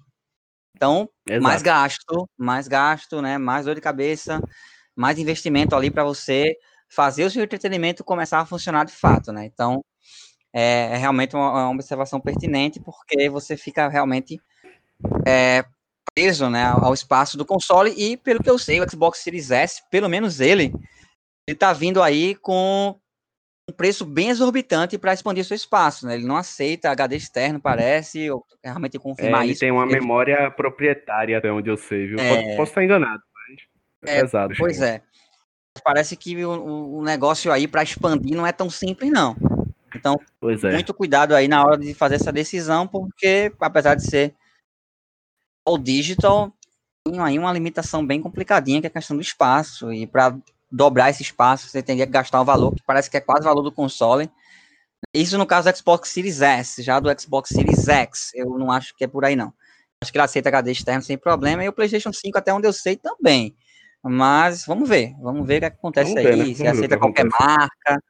Então, 0.75 1.08
Exato. 1.27 1.43
mais 1.43 1.62
gasto, 1.62 2.30
mais 2.38 2.67
gasto, 2.67 3.21
né? 3.21 3.38
Mais 3.38 3.65
dor 3.65 3.75
de 3.75 3.82
cabeça, 3.82 4.41
mais 4.95 5.19
investimento 5.19 5.75
ali 5.75 5.91
para 5.91 6.04
você 6.04 6.56
fazer 6.89 7.23
o 7.23 7.30
seu 7.30 7.43
entretenimento 7.43 8.04
começar 8.04 8.39
a 8.39 8.45
funcionar 8.45 8.86
de 8.86 8.91
fato, 8.91 9.32
né? 9.32 9.45
Então, 9.45 9.84
é, 10.54 10.93
é 10.93 10.97
realmente 10.97 11.36
uma, 11.36 11.51
uma, 11.51 11.69
observação 11.69 12.19
pertinente, 12.19 12.80
porque 12.80 13.30
você 13.30 13.56
fica 13.56 13.88
realmente 13.88 14.41
é, 15.25 15.63
preso 16.13 16.49
né, 16.49 16.65
ao 16.65 16.93
espaço 16.93 17.38
do 17.38 17.45
console, 17.45 17.91
e 17.95 18.17
pelo 18.17 18.43
que 18.43 18.49
eu 18.49 18.58
sei, 18.58 18.82
o 18.82 18.89
Xbox 18.89 19.19
Series 19.19 19.51
S, 19.51 19.82
pelo 19.89 20.10
menos 20.10 20.41
ele, 20.41 20.73
ele 21.51 21.55
tá 21.57 21.73
vindo 21.73 22.01
aí 22.01 22.35
com 22.35 22.95
um 23.69 23.73
preço 23.73 24.05
bem 24.05 24.29
exorbitante 24.29 24.97
para 24.97 25.13
expandir 25.13 25.45
seu 25.45 25.55
espaço, 25.55 26.05
né? 26.05 26.15
Ele 26.15 26.25
não 26.25 26.37
aceita 26.37 26.89
HD 26.89 27.15
externo, 27.17 27.59
parece, 27.59 28.29
ou 28.29 28.45
realmente 28.63 28.97
confirmar 28.97 29.41
é, 29.41 29.43
ele 29.45 29.51
isso. 29.51 29.59
tem 29.59 29.71
uma 29.71 29.83
porque... 29.83 29.99
memória 29.99 30.49
proprietária, 30.51 31.37
até 31.37 31.51
onde 31.51 31.69
eu 31.69 31.77
sei, 31.77 32.07
viu? 32.07 32.19
É... 32.19 32.55
Posso 32.55 32.71
estar 32.71 32.83
enganado, 32.83 33.21
mas 33.33 34.11
é, 34.13 34.17
é 34.17 34.21
pesado. 34.21 34.53
Pois 34.57 34.81
é. 34.81 35.01
Parece 35.83 36.17
que 36.17 36.43
o, 36.43 36.97
o 36.97 37.03
negócio 37.03 37.51
aí 37.51 37.67
para 37.67 37.83
expandir 37.83 38.35
não 38.35 38.45
é 38.45 38.51
tão 38.51 38.69
simples, 38.69 39.11
não. 39.11 39.35
Então, 39.95 40.17
é. 40.43 40.71
muito 40.71 40.93
cuidado 40.93 41.35
aí 41.35 41.47
na 41.47 41.63
hora 41.63 41.77
de 41.77 41.93
fazer 41.93 42.15
essa 42.15 42.31
decisão, 42.31 42.87
porque 42.87 43.51
apesar 43.59 43.95
de 43.95 44.05
ser 44.05 44.33
all 45.65 45.77
digital, 45.77 46.51
tem 47.05 47.19
aí 47.19 47.37
uma 47.37 47.51
limitação 47.51 48.05
bem 48.05 48.21
complicadinha, 48.21 48.79
que 48.81 48.87
é 48.87 48.89
a 48.89 48.93
questão 48.93 49.15
do 49.15 49.21
espaço. 49.21 49.91
E 49.91 50.07
para 50.07 50.35
dobrar 50.71 51.10
esse 51.10 51.21
espaço, 51.21 51.67
você 51.67 51.81
teria 51.84 52.05
que 52.05 52.12
gastar 52.12 52.41
um 52.41 52.45
valor 52.45 52.73
que 52.73 52.81
parece 52.86 53.10
que 53.10 53.17
é 53.17 53.21
quase 53.21 53.41
o 53.41 53.49
valor 53.49 53.62
do 53.62 53.71
console. 53.71 54.31
Isso 55.13 55.38
no 55.38 55.45
caso 55.45 55.69
do 55.69 55.77
Xbox 55.77 56.10
Series 56.10 56.41
S, 56.41 56.81
já 56.81 56.99
do 56.99 57.10
Xbox 57.19 57.49
Series 57.49 57.88
X, 57.88 58.31
eu 58.34 58.57
não 58.57 58.71
acho 58.71 58.95
que 58.95 59.03
é 59.03 59.07
por 59.07 59.25
aí 59.25 59.36
não. 59.36 59.53
Acho 60.01 60.12
que 60.12 60.17
ele 60.17 60.23
aceita 60.23 60.49
HD 60.49 60.71
externo 60.71 61.01
sem 61.01 61.17
problema, 61.17 61.63
e 61.63 61.67
o 61.67 61.73
PlayStation 61.73 62.13
5, 62.13 62.38
até 62.38 62.53
onde 62.53 62.67
eu 62.67 62.73
sei, 62.73 62.95
também. 62.95 63.55
Mas 64.03 64.65
vamos 64.65 64.88
ver, 64.88 65.13
vamos 65.21 65.45
ver 65.45 65.57
o 65.57 65.60
que 65.60 65.65
acontece 65.65 66.13
vamos 66.13 66.25
aí, 66.25 66.38
ver, 66.38 66.47
né? 66.47 66.55
se 66.55 66.67
aceita 66.67 66.97
qualquer 66.97 67.25
marca. 67.25 68.01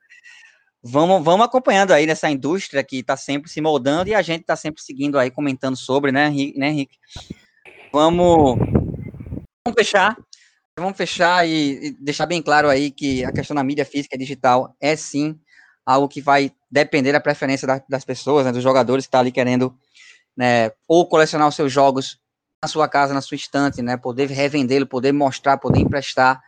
Vamos, 0.84 1.24
vamos 1.24 1.46
acompanhando 1.46 1.92
aí 1.92 2.06
nessa 2.06 2.30
indústria 2.30 2.84
que 2.84 3.00
está 3.00 3.18
sempre 3.18 3.52
se 3.52 3.62
moldando 3.62 4.10
e 4.10 4.16
a 4.16 4.22
gente 4.22 4.42
está 4.42 4.56
sempre 4.56 4.82
seguindo 4.82 5.20
aí, 5.20 5.30
comentando 5.30 5.76
sobre, 5.76 6.12
né, 6.12 6.28
Henrique? 6.28 6.58
Né, 6.58 6.70
Henrique? 6.70 6.98
Vamos, 7.92 8.58
vamos 8.58 9.76
fechar 9.78 10.18
vamos 10.82 10.98
fechar 10.98 11.48
e, 11.48 11.96
deixar 12.00 12.26
bem 12.26 12.42
claro 12.42 12.70
aí 12.70 12.92
que 12.92 13.24
a 13.24 13.32
questão 13.32 13.56
da 13.56 13.64
mídia 13.64 13.86
física 13.86 14.16
e 14.16 14.20
digital 14.20 14.76
é 14.80 14.96
sim 14.96 15.40
algo 15.86 16.08
que 16.08 16.22
vai 16.22 16.52
depender 16.70 17.12
da 17.12 17.20
preferência 17.20 17.68
da, 17.68 17.82
das 17.90 18.06
pessoas, 18.06 18.46
né, 18.46 18.52
dos 18.52 18.64
jogadores 18.64 19.06
que 19.06 19.08
estão 19.08 19.20
tá 19.20 19.22
ali 19.22 19.32
querendo 19.32 19.76
né, 20.36 20.72
ou 20.88 21.08
colecionar 21.08 21.48
os 21.48 21.56
seus 21.56 21.72
jogos 21.72 22.20
na 22.62 22.68
sua 22.68 22.88
casa, 22.88 23.14
na 23.14 23.22
sua 23.22 23.36
estante, 23.36 23.82
né, 23.82 23.98
poder 23.98 24.30
revendê-lo, 24.30 24.86
poder 24.86 25.12
mostrar, 25.12 25.58
poder 25.58 25.80
emprestar, 25.80 26.42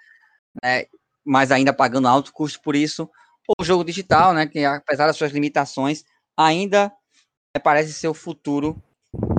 né, 0.63 0.85
mas 1.25 1.51
ainda 1.51 1.73
pagando 1.73 2.07
alto 2.07 2.31
custo 2.31 2.61
por 2.61 2.75
isso, 2.75 3.09
ou 3.47 3.55
o 3.59 3.63
jogo 3.63 3.83
digital, 3.83 4.33
né, 4.33 4.45
que 4.45 4.63
apesar 4.63 5.07
das 5.07 5.17
suas 5.17 5.31
limitações, 5.31 6.03
ainda 6.37 6.91
né, 7.55 7.61
parece 7.61 7.93
ser 7.93 8.07
o 8.07 8.13
futuro 8.13 8.81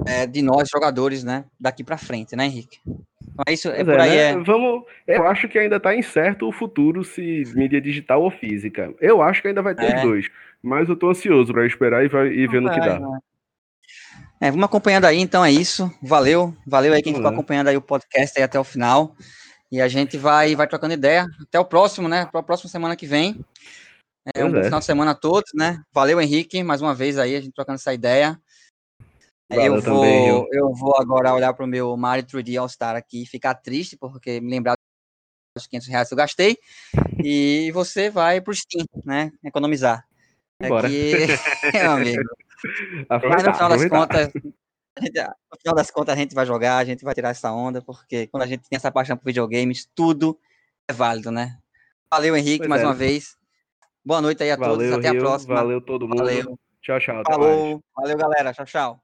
é, 0.07 0.27
de 0.27 0.43
nós 0.43 0.69
jogadores, 0.69 1.25
né, 1.25 1.45
daqui 1.59 1.83
para 1.85 1.97
frente, 1.97 2.37
né, 2.37 2.47
Henrique? 2.47 2.81
É 3.47 3.53
isso, 3.53 3.69
é 3.69 3.83
por 3.83 3.99
aí. 3.99 4.11
Né? 4.11 4.31
É... 4.31 4.37
Vamos, 4.37 4.85
eu 5.07 5.27
acho 5.27 5.49
que 5.49 5.59
ainda 5.59 5.77
está 5.77 5.95
incerto 5.95 6.49
o 6.49 6.53
futuro 6.53 7.03
se 7.03 7.43
mídia 7.55 7.81
digital 7.81 8.23
ou 8.23 8.31
física. 8.31 8.95
Eu 9.01 9.21
acho 9.23 9.43
que 9.43 9.49
ainda 9.49 9.63
vai 9.63 9.75
ter 9.75 9.93
é. 9.93 9.97
os 9.97 10.03
dois, 10.03 10.31
mas 10.63 10.89
eu 10.89 10.95
estou 10.95 11.11
ansioso 11.11 11.53
para 11.53 11.67
esperar 11.67 12.05
e, 12.05 12.09
vai, 12.09 12.29
e 12.29 12.47
ver 12.47 12.61
no 12.61 12.71
que 12.71 12.81
dá. 12.81 13.01
É, 14.41 14.51
vamos 14.51 14.65
acompanhando 14.65 15.07
aí, 15.07 15.19
então 15.19 15.45
é 15.45 15.51
isso. 15.51 15.91
Valeu, 16.03 16.55
valeu 16.67 16.93
aí 16.93 17.03
quem 17.03 17.15
ficou 17.15 17.31
acompanhando 17.31 17.69
aí 17.69 17.77
o 17.77 17.83
podcast 17.83 18.39
aí 18.39 18.45
até 18.45 18.59
o 18.59 18.65
final. 18.65 19.17
E 19.73 19.81
a 19.81 19.89
gente 19.89 20.17
vai, 20.17 20.55
vai 20.55 20.67
trocando 20.69 20.95
ideia. 20.95 21.27
Até 21.43 21.59
o 21.59 21.65
próximo, 21.65 22.09
né? 22.09 22.27
Para 22.27 22.41
a 22.41 22.45
próxima 22.45 22.71
semana 22.71 22.95
que 22.95 23.07
vem. 23.07 23.45
É, 24.35 24.45
um 24.45 24.57
é. 24.57 24.65
final 24.65 24.79
de 24.79 24.85
semana 24.87 25.11
a 25.11 25.15
todos, 25.15 25.51
né? 25.55 25.83
Valeu, 25.93 26.21
Henrique, 26.21 26.63
mais 26.63 26.81
uma 26.81 26.95
vez 26.95 27.19
aí, 27.19 27.37
a 27.37 27.41
gente 27.41 27.53
trocando 27.53 27.77
essa 27.77 27.93
ideia. 27.93 28.39
Valeu 29.57 29.75
eu, 29.75 29.83
vou, 29.83 29.83
também, 29.83 30.29
eu. 30.29 30.49
eu 30.53 30.75
vou 30.75 30.97
agora 30.99 31.35
olhar 31.35 31.53
para 31.55 31.65
o 31.65 31.69
meu 31.69 31.97
Mario 31.97 32.25
3D 32.25 32.61
All 32.61 32.69
Star 32.69 32.97
aqui 32.97 33.23
e 33.23 33.27
ficar 33.27 33.55
triste, 33.55 33.97
porque 33.97 34.41
me 34.41 34.51
lembrar 34.51 34.77
dos 35.57 35.67
500 35.67 35.89
reais 35.89 36.09
que 36.09 36.15
eu 36.15 36.19
gastei. 36.19 36.59
E 37.23 37.71
você 37.73 38.11
vai 38.11 38.41
para 38.41 38.51
o 38.51 38.55
Steam, 38.55 38.85
né? 39.05 39.33
Economizar. 39.45 40.05
Bora. 40.61 40.87
Aqui, 40.87 41.13
meu 41.75 41.91
amigo. 41.93 42.23
Mas 43.09 43.45
no 43.45 43.55
final 43.55 43.69
das 43.69 43.89
contas, 43.89 44.31
no 44.35 45.59
final 45.59 45.75
das 45.75 45.91
contas, 45.91 46.15
a 46.15 46.19
gente 46.19 46.35
vai 46.35 46.47
jogar, 46.47 46.79
a 46.79 46.85
gente 46.85 47.05
vai 47.05 47.15
tirar 47.15 47.31
essa 47.31 47.53
onda, 47.53 47.83
porque 47.83 48.27
quando 48.29 48.43
a 48.43 48.47
gente 48.47 48.69
tem 48.69 48.77
essa 48.77 48.91
paixão 48.91 49.17
por 49.17 49.27
videogames, 49.27 49.89
tudo 49.95 50.39
é 50.89 50.93
válido, 50.93 51.31
né? 51.31 51.59
Valeu, 52.11 52.37
Henrique, 52.37 52.59
pois 52.59 52.71
mais 52.71 52.83
é. 52.83 52.87
uma 52.87 52.95
vez. 52.95 53.37
Boa 54.05 54.21
noite 54.21 54.43
aí 54.43 54.51
a 54.51 54.57
valeu, 54.57 54.77
todos. 54.77 54.93
Até 54.93 55.11
Rio, 55.11 55.21
a 55.21 55.25
próxima. 55.25 55.55
Valeu 55.55 55.81
todo 55.81 56.07
mundo. 56.07 56.19
Valeu. 56.19 56.59
Tchau, 56.83 57.01
tchau. 57.01 57.23
Falou. 57.27 57.83
Valeu, 57.97 58.17
galera. 58.17 58.53
Tchau, 58.53 58.67
tchau. 58.67 59.04